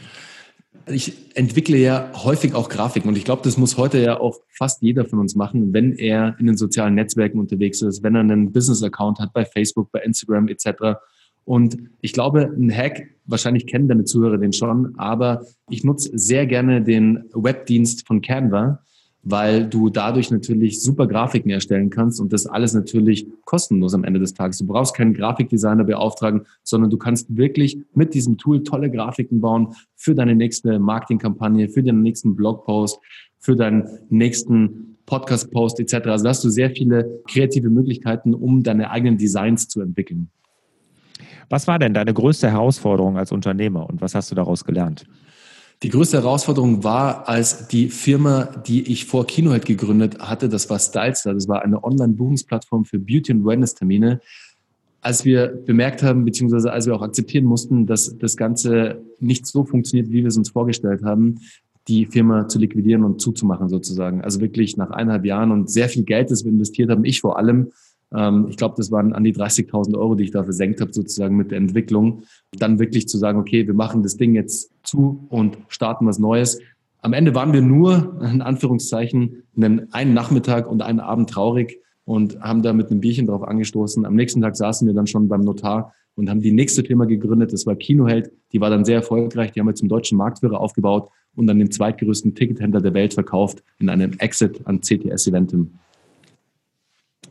Ich 0.89 1.13
entwickle 1.35 1.77
ja 1.79 2.11
häufig 2.15 2.55
auch 2.55 2.69
Grafiken 2.69 3.09
und 3.09 3.17
ich 3.17 3.25
glaube, 3.25 3.43
das 3.43 3.57
muss 3.57 3.77
heute 3.77 4.01
ja 4.01 4.21
auch 4.21 4.39
fast 4.49 4.83
jeder 4.83 5.05
von 5.05 5.19
uns 5.19 5.35
machen, 5.35 5.73
wenn 5.73 5.93
er 5.93 6.37
in 6.39 6.47
den 6.47 6.57
sozialen 6.57 6.95
Netzwerken 6.95 7.41
unterwegs 7.41 7.83
ist, 7.83 8.03
wenn 8.03 8.15
er 8.15 8.21
einen 8.21 8.53
Business-Account 8.53 9.19
hat 9.19 9.33
bei 9.33 9.45
Facebook, 9.45 9.91
bei 9.91 10.01
Instagram 10.01 10.49
etc. 10.49 10.99
Und 11.45 11.77
ich 12.01 12.13
glaube, 12.13 12.53
ein 12.57 12.71
Hack, 12.73 13.09
wahrscheinlich 13.25 13.67
kennen 13.67 13.89
deine 13.89 14.05
Zuhörer 14.05 14.39
den 14.39 14.53
schon, 14.53 14.95
aber 14.97 15.45
ich 15.71 15.83
nutze 15.83 16.11
sehr 16.17 16.47
gerne 16.47 16.83
den 16.83 17.25
Webdienst 17.33 18.07
von 18.07 18.23
Canva, 18.23 18.81
weil 19.29 19.67
du 19.67 19.91
dadurch 19.91 20.31
natürlich 20.31 20.81
super 20.81 21.09
Grafiken 21.09 21.51
erstellen 21.51 21.91
kannst 21.91 22.21
und 22.21 22.33
das 22.33 22.47
alles 22.47 22.75
natürlich 22.75 23.27
kostenlos 23.45 23.93
am 23.93 24.05
Ende 24.05 24.21
des 24.21 24.35
Tages. 24.35 24.59
Du 24.59 24.67
brauchst 24.67 24.95
keinen 24.95 25.15
Grafikdesigner 25.15 25.83
beauftragen, 25.83 26.43
sondern 26.63 26.91
du 26.91 26.97
kannst 26.97 27.37
wirklich 27.37 27.77
mit 27.93 28.15
diesem 28.15 28.39
Tool 28.39 28.63
tolle 28.63 28.89
Grafiken 28.89 29.41
bauen 29.41 29.75
für 29.97 30.15
deine 30.15 30.37
nächste 30.37 30.79
Marketingkampagne, 30.79 31.69
für 31.69 31.83
deinen 31.83 32.03
nächsten 32.03 32.37
Blogpost, 32.37 33.01
für 33.39 33.57
deinen 33.57 33.89
nächsten 34.11 34.97
Podcast-Post 35.07 35.81
etc. 35.81 36.07
Also 36.07 36.29
hast 36.29 36.45
du 36.45 36.49
sehr 36.49 36.71
viele 36.71 37.21
kreative 37.29 37.69
Möglichkeiten, 37.69 38.33
um 38.33 38.63
deine 38.63 38.93
eigenen 38.93 39.19
Designs 39.19 39.67
zu 39.67 39.81
entwickeln. 39.81 40.31
Was 41.49 41.67
war 41.67 41.81
denn 41.81 41.95
deine 41.95 42.15
größte 42.15 42.49
Herausforderung 42.49 43.19
als 43.19 43.33
Unternehmer 43.33 43.89
und 43.89 44.01
was 44.01 44.15
hast 44.15 44.31
du 44.31 44.37
daraus 44.37 44.65
gelernt? 44.65 45.05
Die 45.83 45.91
größte 45.91 46.17
Herausforderung 46.17 46.85
war, 46.85 47.29
als 47.29 47.69
die 47.69 47.89
Firma, 47.89 48.45
die 48.67 48.91
ich 48.91 49.05
vor 49.05 49.27
Kinohead 49.27 49.67
gegründet 49.67 50.19
hatte, 50.21 50.49
das 50.49 50.71
war 50.71 50.79
Stylestar, 50.79 51.35
das 51.35 51.49
war 51.49 51.63
eine 51.63 51.85
Online-Buchungsplattform 51.85 52.87
für 52.87 52.99
Beauty- 52.99 53.33
und 53.33 53.45
Wellness-Termine. 53.45 54.21
Als 55.03 55.27
wir 55.27 55.49
bemerkt 55.49 56.03
haben, 56.03 56.25
beziehungsweise 56.25 56.73
als 56.73 56.87
wir 56.87 56.95
auch 56.97 57.03
akzeptieren 57.03 57.45
mussten, 57.45 57.87
dass 57.87 58.17
das 58.19 58.39
Ganze 58.39 59.03
nicht 59.21 59.47
so 59.47 59.65
funktioniert, 59.65 60.11
wie 60.11 60.23
wir 60.23 60.29
es 60.29 60.39
uns 60.39 60.49
vorgestellt 60.49 61.05
haben, 61.05 61.41
die 61.89 62.07
Firma 62.07 62.49
zu 62.49 62.59
liquidieren 62.59 63.05
und 63.05 63.21
zuzumachen 63.21 63.69
sozusagen. 63.69 64.23
Also 64.23 64.41
wirklich 64.41 64.77
nach 64.79 64.91
eineinhalb 64.91 65.27
Jahren 65.27 65.53
und 65.53 65.71
sehr 65.71 65.91
viel 65.91 66.05
Geld, 66.05 66.31
das 66.31 66.45
wir 66.45 66.53
investiert 66.53 66.91
haben, 66.91 67.05
ich 67.05 67.21
vor 67.21 67.39
allem, 67.39 67.71
ähm, 68.15 68.47
ich 68.49 68.57
glaube, 68.57 68.75
das 68.77 68.91
waren 68.91 69.13
an 69.13 69.25
die 69.25 69.35
30.000 69.35 69.97
Euro, 69.97 70.15
die 70.15 70.25
ich 70.25 70.31
da 70.31 70.45
versenkt 70.45 70.81
habe, 70.81 70.93
sozusagen 70.93 71.37
mit 71.37 71.51
der 71.51 71.59
Entwicklung. 71.59 72.23
Dann 72.53 72.79
wirklich 72.79 73.09
zu 73.09 73.19
sagen, 73.19 73.39
okay, 73.39 73.67
wir 73.67 73.75
machen 73.75 74.03
das 74.03 74.17
Ding 74.17 74.35
jetzt 74.35 74.71
zu 74.83 75.27
und 75.29 75.59
starten 75.69 76.07
was 76.07 76.19
Neues. 76.19 76.61
Am 77.01 77.13
Ende 77.13 77.35
waren 77.35 77.53
wir 77.53 77.63
nur, 77.63 78.21
in 78.23 78.43
Anführungszeichen, 78.43 79.45
einen, 79.57 79.93
einen 79.93 80.15
Nachmittag 80.15 80.71
und 80.71 80.83
einen 80.83 81.01
Abend 81.01 81.31
traurig 81.31 81.79
und 82.05 82.41
haben 82.41 82.63
da 82.63 82.73
mit 82.73 82.91
einem 82.91 83.01
Bierchen 83.01 83.27
drauf 83.27 83.43
angestoßen. 83.43 84.05
Am 84.07 84.15
nächsten 84.15 84.41
Tag 84.41 84.57
saßen 84.57 84.87
wir 84.87 84.95
dann 84.95 85.07
schon 85.07 85.29
beim 85.29 85.43
Notar 85.43 85.93
und 86.15 86.31
haben 86.31 86.41
die 86.41 86.53
nächste 86.53 86.83
Firma 86.83 87.05
gegründet. 87.05 87.53
Das 87.53 87.67
war 87.67 87.77
Kinoheld. 87.77 88.33
Die 88.53 88.61
war 88.61 88.71
dann 88.71 88.85
sehr 88.85 88.97
erfolgreich. 88.97 89.53
Die 89.53 89.61
haben 89.61 89.67
wir 89.67 89.75
zum 89.75 89.89
deutschen 89.89 90.17
Marktführer 90.17 90.61
aufgebaut 90.61 91.11
und 91.35 91.47
dann 91.47 91.59
den 91.59 91.71
zweitgrößten 91.71 92.35
Tickethändler 92.35 92.81
der 92.81 92.95
Welt 92.95 93.15
verkauft 93.15 93.63
in 93.79 93.89
einem 93.89 94.13
Exit 94.19 94.61
an 94.65 94.81
CTS 94.81 95.27
Eventim. 95.27 95.73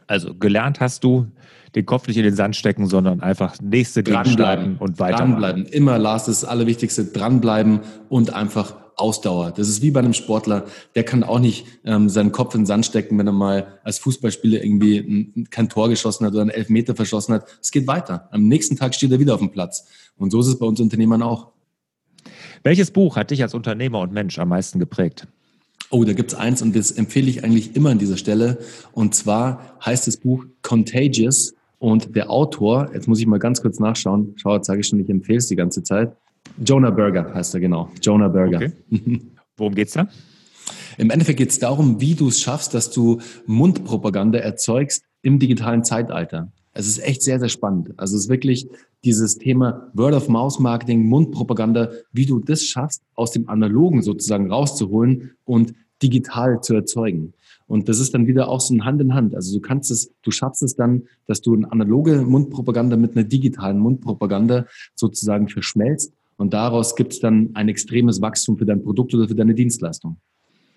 Also 0.08 0.34
gelernt 0.36 0.80
hast 0.80 1.04
du, 1.04 1.28
den 1.76 1.86
Kopf 1.86 2.08
nicht 2.08 2.18
in 2.18 2.24
den 2.24 2.36
Sand 2.36 2.56
stecken, 2.56 2.88
sondern 2.88 3.22
einfach 3.22 3.60
nächste 3.62 4.02
starten 4.02 4.78
und 4.80 5.00
weitermachen. 5.00 5.32
Dranbleiben. 5.32 5.66
Immer, 5.66 5.98
Lars, 6.00 6.26
das 6.26 6.46
Allerwichtigste, 6.46 7.06
dranbleiben 7.06 7.82
und 8.10 8.34
einfach 8.34 8.76
Ausdauer. 8.98 9.52
Das 9.52 9.68
ist 9.68 9.82
wie 9.82 9.92
bei 9.92 10.00
einem 10.00 10.14
Sportler, 10.14 10.66
der 10.96 11.04
kann 11.04 11.24
auch 11.24 11.40
nicht 11.40 11.66
ähm, 11.84 12.08
seinen 12.08 12.32
Kopf 12.32 12.56
in 12.56 12.62
den 12.62 12.66
Sand 12.66 12.86
stecken, 12.86 13.18
wenn 13.18 13.28
er 13.28 13.34
mal 13.34 13.80
als 13.84 14.00
Fußballspieler 14.00 14.64
irgendwie 14.64 14.98
ein, 15.00 15.48
kein 15.50 15.68
Tor 15.68 15.90
geschossen 15.90 16.26
hat 16.26 16.32
oder 16.32 16.42
einen 16.42 16.50
Elfmeter 16.50 16.96
verschossen 16.96 17.34
hat. 17.34 17.46
Es 17.62 17.72
geht 17.72 17.88
weiter. 17.88 18.30
Am 18.32 18.48
nächsten 18.48 18.78
Tag 18.78 18.96
steht 18.96 19.12
er 19.12 19.20
wieder 19.20 19.34
auf 19.34 19.42
dem 19.42 19.52
Platz. 19.52 19.86
Und 20.16 20.32
so 20.32 20.40
ist 20.40 20.48
es 20.48 20.58
bei 20.58 20.66
uns 20.66 20.80
Unternehmern 20.80 21.22
auch. 21.22 21.52
Welches 22.64 22.92
Buch 22.92 23.18
hat 23.18 23.32
dich 23.32 23.44
als 23.44 23.54
Unternehmer 23.54 24.00
und 24.00 24.14
Mensch 24.14 24.40
am 24.40 24.50
meisten 24.50 24.80
geprägt? 24.80 25.28
Oh, 25.90 26.04
da 26.04 26.14
gibt's 26.14 26.34
eins 26.34 26.62
und 26.62 26.76
das 26.76 26.92
empfehle 26.92 27.30
ich 27.30 27.44
eigentlich 27.44 27.76
immer 27.76 27.92
an 27.92 28.00
dieser 28.00 28.18
Stelle. 28.18 28.58
Und 28.92 29.16
zwar 29.16 29.78
heißt 29.86 30.08
das 30.08 30.18
Buch 30.18 30.46
Contagious 30.62 31.54
und 31.80 32.16
der 32.16 32.30
Autor, 32.30 32.90
jetzt 32.94 33.08
muss 33.08 33.20
ich 33.20 33.28
mal 33.28 33.40
ganz 33.40 33.62
kurz 33.62 33.80
nachschauen, 33.80 34.34
schau, 34.38 34.56
jetzt 34.56 34.68
sage 34.68 34.82
ich 34.82 34.88
schon, 34.88 35.00
ich 35.00 35.10
empfehle 35.10 35.38
es 35.38 35.48
die 35.48 35.56
ganze 35.56 35.84
Zeit. 35.84 36.16
Jonah 36.64 36.90
Berger 36.90 37.34
heißt 37.34 37.54
er, 37.54 37.60
genau. 37.60 37.90
Jonah 38.02 38.28
Berger. 38.28 38.58
Okay. 38.58 38.72
Worum 39.58 39.76
geht's 39.76 39.94
da? 39.94 40.08
Im 40.98 41.10
Endeffekt 41.10 41.38
geht 41.38 41.50
es 41.50 41.60
darum, 41.60 42.02
wie 42.02 42.16
du 42.16 42.30
es 42.30 42.42
schaffst, 42.42 42.74
dass 42.74 42.92
du 42.92 43.20
Mundpropaganda 43.46 44.40
erzeugst 44.40 45.04
im 45.22 45.40
digitalen 45.40 45.84
Zeitalter. 45.84 46.52
Es 46.78 46.88
ist 46.88 47.00
echt 47.00 47.24
sehr, 47.24 47.40
sehr 47.40 47.50
spannend. 47.50 47.94
Also 47.98 48.16
es 48.16 48.24
ist 48.24 48.30
wirklich 48.30 48.68
dieses 49.04 49.38
Thema 49.38 49.90
Word-of-Mouth-Marketing, 49.94 51.06
Mundpropaganda, 51.06 51.90
wie 52.12 52.26
du 52.26 52.40
das 52.40 52.64
schaffst, 52.64 53.02
aus 53.16 53.32
dem 53.32 53.50
Analogen 53.50 54.02
sozusagen 54.02 54.52
rauszuholen 54.52 55.32
und 55.46 55.74
digital 56.04 56.60
zu 56.62 56.76
erzeugen. 56.76 57.34
Und 57.68 57.90
das 57.90 58.00
ist 58.00 58.14
dann 58.14 58.28
wieder 58.28 58.50
auch 58.50 58.60
so 58.60 58.74
ein 58.74 58.86
Hand 58.86 59.02
in 59.02 59.14
Hand. 59.14 59.34
Also 59.34 59.58
du 59.58 59.62
kannst 59.62 59.90
es, 59.90 60.12
du 60.22 60.32
schaffst 60.32 60.62
es 60.64 60.76
dann, 60.76 61.04
dass 61.26 61.42
du 61.42 61.56
eine 61.56 61.72
analoge 61.72 62.22
Mundpropaganda 62.22 62.98
mit 62.98 63.16
einer 63.16 63.24
digitalen 63.24 63.80
Mundpropaganda 63.80 64.66
sozusagen 64.96 65.48
verschmelzt 65.48 66.14
und 66.38 66.54
daraus 66.54 66.96
gibt 66.96 67.14
es 67.14 67.20
dann 67.20 67.52
ein 67.54 67.70
extremes 67.70 68.22
Wachstum 68.22 68.58
für 68.58 68.66
dein 68.66 68.84
Produkt 68.84 69.14
oder 69.16 69.28
für 69.28 69.36
deine 69.36 69.56
Dienstleistung. 69.56 70.18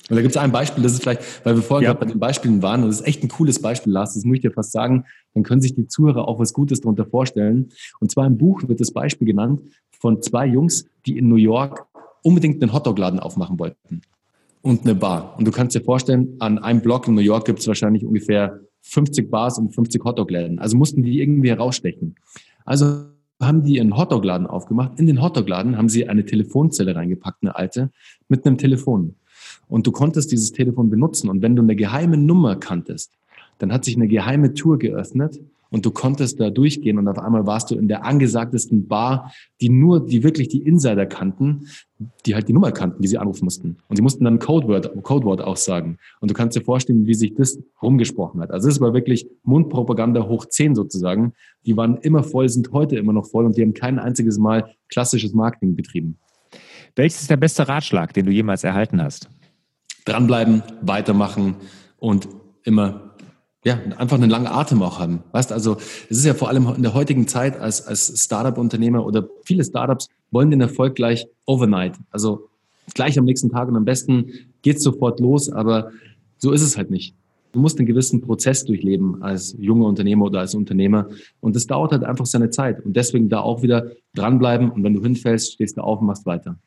Und 0.09 0.17
da 0.17 0.23
gibt 0.23 0.35
es 0.35 0.41
ein 0.41 0.53
Beispiel, 0.53 0.83
das 0.83 0.93
ist 0.93 1.03
vielleicht, 1.03 1.45
weil 1.45 1.57
wir 1.57 1.63
vorhin 1.63 1.85
ja. 1.85 1.93
gerade 1.93 2.07
bei 2.07 2.11
den 2.11 2.19
Beispielen 2.19 2.63
waren, 2.63 2.83
und 2.83 2.89
das 2.89 3.01
ist 3.01 3.07
echt 3.07 3.23
ein 3.23 3.29
cooles 3.29 3.61
Beispiel, 3.61 3.93
Lars, 3.93 4.15
das 4.15 4.25
muss 4.25 4.37
ich 4.37 4.41
dir 4.41 4.53
fast 4.53 4.73
sagen, 4.73 5.05
dann 5.35 5.43
können 5.43 5.61
sich 5.61 5.75
die 5.75 5.87
Zuhörer 5.87 6.27
auch 6.27 6.39
was 6.39 6.55
Gutes 6.55 6.81
darunter 6.81 7.05
vorstellen. 7.05 7.69
Und 8.01 8.11
zwar 8.11 8.27
im 8.27 8.39
Buch 8.39 8.63
wird 8.67 8.81
das 8.81 8.93
Beispiel 8.93 9.27
genannt 9.27 9.61
von 9.91 10.23
zwei 10.23 10.47
Jungs, 10.47 10.87
die 11.05 11.19
in 11.19 11.29
New 11.29 11.37
York 11.37 11.87
unbedingt 12.23 12.63
einen 12.63 12.73
Hotdog-Laden 12.73 13.21
aufmachen 13.21 13.59
wollten 13.59 14.01
und 14.63 14.83
eine 14.83 14.95
Bar. 14.95 15.35
Und 15.39 15.47
du 15.47 15.51
kannst 15.51 15.77
dir 15.77 15.83
vorstellen, 15.83 16.37
an 16.39 16.59
einem 16.59 16.81
Block 16.81 17.07
in 17.07 17.15
New 17.15 17.21
York 17.21 17.45
gibt 17.45 17.59
es 17.59 17.69
wahrscheinlich 17.69 18.05
ungefähr 18.05 18.61
50 18.83 19.31
Bars 19.31 19.59
und 19.59 19.75
50 19.75 20.03
Hotdog-Läden. 20.05 20.59
Also 20.59 20.77
mussten 20.77 21.03
die 21.03 21.21
irgendwie 21.21 21.51
herausstechen. 21.51 22.17
Also 22.65 23.05
haben 23.41 23.63
die 23.63 23.81
einen 23.81 23.97
Hotdog-Laden 23.97 24.47
aufgemacht. 24.47 24.99
In 24.99 25.07
den 25.07 25.23
Hotdog-Laden 25.23 25.77
haben 25.77 25.89
sie 25.89 26.09
eine 26.09 26.25
Telefonzelle 26.25 26.97
reingepackt, 26.97 27.39
eine 27.43 27.55
alte, 27.55 27.91
mit 28.29 28.45
einem 28.45 28.59
Telefon. 28.59 29.17
Und 29.69 29.87
du 29.87 29.93
konntest 29.93 30.33
dieses 30.33 30.53
Telefon 30.53 30.91
benutzen. 30.91 31.29
Und 31.29 31.43
wenn 31.43 31.57
du 31.57 31.63
eine 31.63 31.77
geheime 31.77 32.17
Nummer 32.17 32.57
kanntest, 32.57 33.13
dann 33.59 33.73
hat 33.73 33.85
sich 33.85 33.97
eine 33.97 34.09
geheime 34.09 34.55
Tour 34.55 34.79
geöffnet 34.79 35.41
und 35.71 35.85
du 35.85 35.91
konntest 35.91 36.41
da 36.41 36.51
durchgehen 36.51 36.99
und 36.99 37.09
auf 37.09 37.19
einmal 37.19 37.47
warst 37.47 37.71
du 37.71 37.75
in 37.75 37.89
der 37.89 38.05
angesagtesten 38.05 38.89
Bar, 38.89 39.33
die 39.61 39.69
nur, 39.69 40.05
die 40.07 40.23
wirklich 40.23 40.49
die 40.49 40.63
Insider 40.63 41.05
kannten, 41.05 41.67
die 42.25 42.35
halt 42.35 42.49
die 42.49 42.53
Nummer 42.53 42.73
kannten, 42.73 43.03
die 43.03 43.09
sie 43.09 43.19
anrufen 43.19 43.45
mussten. 43.45 43.77
Und 43.89 43.97
sie 43.97 44.03
mussten 44.03 44.25
dann 44.25 44.35
ein 44.35 44.39
Codewort, 44.39 44.91
Codewort 45.03 45.43
aussagen. 45.43 45.99
Und 46.21 46.31
du 46.31 46.35
kannst 46.35 46.57
dir 46.57 46.63
vorstellen, 46.63 47.07
wie 47.07 47.15
sich 47.15 47.35
das 47.35 47.59
rumgesprochen 47.83 48.41
hat. 48.41 48.51
Also 48.51 48.69
es 48.69 48.81
war 48.81 48.95
wirklich 48.95 49.29
Mundpropaganda 49.43 50.27
hoch 50.27 50.47
10 50.47 50.75
sozusagen. 50.75 51.35
Die 51.67 51.77
waren 51.77 51.99
immer 51.99 52.23
voll, 52.23 52.49
sind 52.49 52.73
heute 52.73 52.97
immer 52.97 53.13
noch 53.13 53.27
voll 53.27 53.45
und 53.45 53.57
die 53.57 53.63
haben 53.63 53.75
kein 53.75 53.99
einziges 53.99 54.39
Mal 54.39 54.71
klassisches 54.89 55.35
Marketing 55.35 55.77
betrieben. 55.77 56.17
Welches 56.97 57.21
ist 57.21 57.31
der 57.31 57.37
beste 57.37 57.69
Ratschlag, 57.69 58.15
den 58.15 58.25
du 58.25 58.33
jemals 58.33 58.65
erhalten 58.65 59.03
hast? 59.03 59.29
Dranbleiben, 60.09 60.63
weitermachen 60.81 61.57
und 61.99 62.29
immer 62.65 63.09
ja, 63.65 63.79
einfach 63.99 64.17
einen 64.17 64.31
langen 64.31 64.47
Atem 64.47 64.83
auch 64.83 64.99
haben. 64.99 65.23
Weißt 65.33 65.53
also, 65.53 65.77
es 66.09 66.19
ist 66.19 66.25
ja 66.25 66.35
vor 66.35 66.49
allem 66.49 66.73
in 66.77 66.83
der 66.83 66.95
heutigen 66.95 67.27
Zeit 67.27 67.59
als, 67.59 67.87
als 67.87 68.25
Startup-Unternehmer 68.25 69.05
oder 69.05 69.29
viele 69.45 69.65
Startups 69.65 70.09
wollen 70.31 70.51
den 70.51 70.61
Erfolg 70.61 70.95
gleich 70.95 71.27
overnight. 71.45 71.97
Also 72.11 72.49
gleich 72.95 73.19
am 73.19 73.25
nächsten 73.25 73.51
Tag 73.51 73.69
und 73.69 73.77
am 73.77 73.85
besten 73.85 74.31
geht's 74.63 74.83
sofort 74.83 75.21
los, 75.21 75.51
aber 75.51 75.91
so 76.39 76.53
ist 76.53 76.63
es 76.63 76.77
halt 76.77 76.91
nicht. 76.91 77.15
Du 77.53 77.61
musst 77.61 77.79
einen 77.79 77.87
gewissen 77.87 78.21
Prozess 78.21 78.65
durchleben 78.65 79.23
als 79.23 79.57
junger 79.59 79.87
Unternehmer 79.87 80.27
oder 80.27 80.41
als 80.41 80.55
Unternehmer. 80.55 81.09
Und 81.41 81.57
das 81.57 81.67
dauert 81.67 81.93
halt 81.93 82.05
einfach 82.05 82.27
seine 82.27 82.51
Zeit. 82.51 82.85
Und 82.85 82.95
deswegen 82.95 83.29
da 83.29 83.41
auch 83.41 83.63
wieder 83.63 83.91
dranbleiben. 84.15 84.71
Und 84.71 84.85
wenn 84.85 84.93
du 84.93 85.03
hinfällst, 85.03 85.55
stehst 85.55 85.79
du 85.79 85.81
auf 85.81 86.01
und 86.01 86.07
machst 86.07 86.27
weiter. 86.27 86.59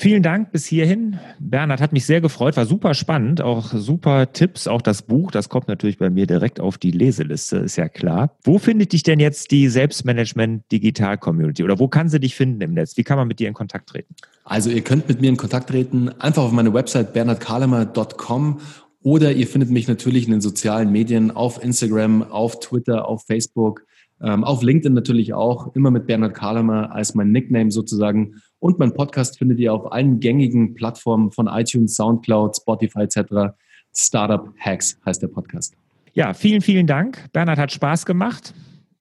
Vielen 0.00 0.22
Dank 0.22 0.50
bis 0.50 0.64
hierhin. 0.64 1.18
Bernhard 1.40 1.82
hat 1.82 1.92
mich 1.92 2.06
sehr 2.06 2.22
gefreut, 2.22 2.56
war 2.56 2.64
super 2.64 2.94
spannend, 2.94 3.42
auch 3.42 3.74
super 3.74 4.32
Tipps, 4.32 4.66
auch 4.66 4.80
das 4.80 5.02
Buch, 5.02 5.30
das 5.30 5.50
kommt 5.50 5.68
natürlich 5.68 5.98
bei 5.98 6.08
mir 6.08 6.26
direkt 6.26 6.58
auf 6.58 6.78
die 6.78 6.90
Leseliste, 6.90 7.58
ist 7.58 7.76
ja 7.76 7.86
klar. 7.86 8.34
Wo 8.42 8.56
findet 8.56 8.94
dich 8.94 9.02
denn 9.02 9.20
jetzt 9.20 9.50
die 9.50 9.68
Selbstmanagement 9.68 10.72
Digital 10.72 11.18
Community 11.18 11.62
oder 11.62 11.78
wo 11.78 11.86
kann 11.86 12.08
sie 12.08 12.18
dich 12.18 12.34
finden 12.34 12.62
im 12.62 12.72
Netz? 12.72 12.96
Wie 12.96 13.04
kann 13.04 13.18
man 13.18 13.28
mit 13.28 13.40
dir 13.40 13.48
in 13.48 13.52
Kontakt 13.52 13.90
treten? 13.90 14.14
Also 14.44 14.70
ihr 14.70 14.80
könnt 14.80 15.06
mit 15.06 15.20
mir 15.20 15.28
in 15.28 15.36
Kontakt 15.36 15.68
treten, 15.68 16.08
einfach 16.18 16.44
auf 16.44 16.52
meine 16.52 16.72
Website 16.72 17.12
bernhardkalemer.com 17.12 18.58
oder 19.02 19.32
ihr 19.32 19.46
findet 19.46 19.68
mich 19.68 19.86
natürlich 19.86 20.24
in 20.24 20.30
den 20.30 20.40
sozialen 20.40 20.90
Medien 20.90 21.30
auf 21.30 21.62
Instagram, 21.62 22.22
auf 22.22 22.58
Twitter, 22.60 23.06
auf 23.06 23.26
Facebook, 23.26 23.84
ähm, 24.22 24.44
auf 24.44 24.62
LinkedIn 24.62 24.94
natürlich 24.94 25.34
auch, 25.34 25.74
immer 25.74 25.90
mit 25.90 26.06
Bernhard 26.06 26.34
Kalemer 26.34 26.90
als 26.94 27.14
mein 27.14 27.32
Nickname 27.32 27.70
sozusagen. 27.70 28.36
Und 28.60 28.78
mein 28.78 28.94
Podcast 28.94 29.38
findet 29.38 29.58
ihr 29.58 29.74
auf 29.74 29.90
allen 29.90 30.20
gängigen 30.20 30.74
Plattformen 30.74 31.32
von 31.32 31.48
iTunes, 31.48 31.96
Soundcloud, 31.96 32.56
Spotify 32.56 33.00
etc. 33.00 33.54
Startup 33.94 34.48
Hacks 34.58 34.98
heißt 35.04 35.22
der 35.22 35.28
Podcast. 35.28 35.74
Ja, 36.12 36.34
vielen, 36.34 36.60
vielen 36.60 36.86
Dank. 36.86 37.32
Bernhard 37.32 37.58
hat 37.58 37.72
Spaß 37.72 38.06
gemacht. 38.06 38.54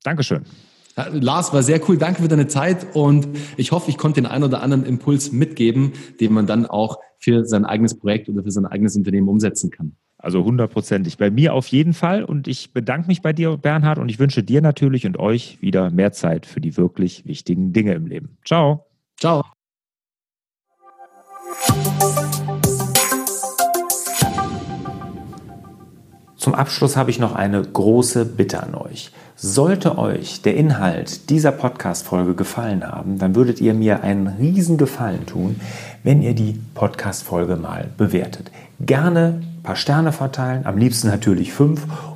Dankeschön. 0.03 0.43
Lars, 1.11 1.53
war 1.53 1.63
sehr 1.63 1.79
cool. 1.87 1.97
Danke 1.97 2.21
für 2.21 2.27
deine 2.27 2.47
Zeit 2.47 2.87
und 2.93 3.27
ich 3.57 3.71
hoffe, 3.71 3.89
ich 3.89 3.97
konnte 3.97 4.21
den 4.21 4.29
einen 4.29 4.43
oder 4.43 4.61
anderen 4.61 4.85
Impuls 4.85 5.31
mitgeben, 5.31 5.93
den 6.19 6.33
man 6.33 6.45
dann 6.45 6.65
auch 6.65 6.97
für 7.19 7.45
sein 7.45 7.65
eigenes 7.65 7.97
Projekt 7.97 8.29
oder 8.29 8.43
für 8.43 8.51
sein 8.51 8.65
eigenes 8.65 8.95
Unternehmen 8.95 9.29
umsetzen 9.29 9.69
kann. 9.71 9.95
Also 10.17 10.43
hundertprozentig. 10.43 11.17
Bei 11.17 11.31
mir 11.31 11.53
auf 11.53 11.67
jeden 11.67 11.93
Fall. 11.93 12.25
Und 12.25 12.47
ich 12.47 12.73
bedanke 12.73 13.07
mich 13.07 13.21
bei 13.21 13.31
dir, 13.31 13.55
Bernhard, 13.55 13.99
und 13.99 14.09
ich 14.09 14.19
wünsche 14.19 14.43
dir 14.43 14.61
natürlich 14.61 15.05
und 15.05 15.17
euch 15.17 15.61
wieder 15.61 15.89
mehr 15.91 16.11
Zeit 16.11 16.45
für 16.45 16.59
die 16.59 16.75
wirklich 16.75 17.25
wichtigen 17.25 17.71
Dinge 17.71 17.93
im 17.93 18.05
Leben. 18.05 18.37
Ciao. 18.45 18.88
Ciao. 19.19 19.43
Zum 26.37 26.55
Abschluss 26.55 26.95
habe 26.95 27.09
ich 27.09 27.19
noch 27.19 27.35
eine 27.35 27.61
große 27.61 28.23
Bitte 28.23 28.63
an 28.63 28.75
euch. 28.75 29.11
Sollte 29.35 29.97
euch 29.97 30.41
der 30.41 30.55
Inhalt 30.55 31.29
dieser 31.29 31.51
Podcast-Folge 31.51 32.33
gefallen 32.33 32.87
haben, 32.87 33.19
dann 33.19 33.35
würdet 33.35 33.59
ihr 33.59 33.73
mir 33.73 34.03
einen 34.03 34.27
riesen 34.27 34.77
Gefallen 34.77 35.25
tun, 35.25 35.59
wenn 36.03 36.21
ihr 36.21 36.33
die 36.33 36.57
Podcast-Folge 36.73 37.57
mal 37.57 37.89
bewertet. 37.97 38.51
Gerne 38.79 39.41
ein 39.41 39.63
paar 39.63 39.75
Sterne 39.75 40.13
verteilen, 40.13 40.65
am 40.65 40.77
liebsten 40.77 41.09
natürlich 41.09 41.51
fünf 41.51 41.87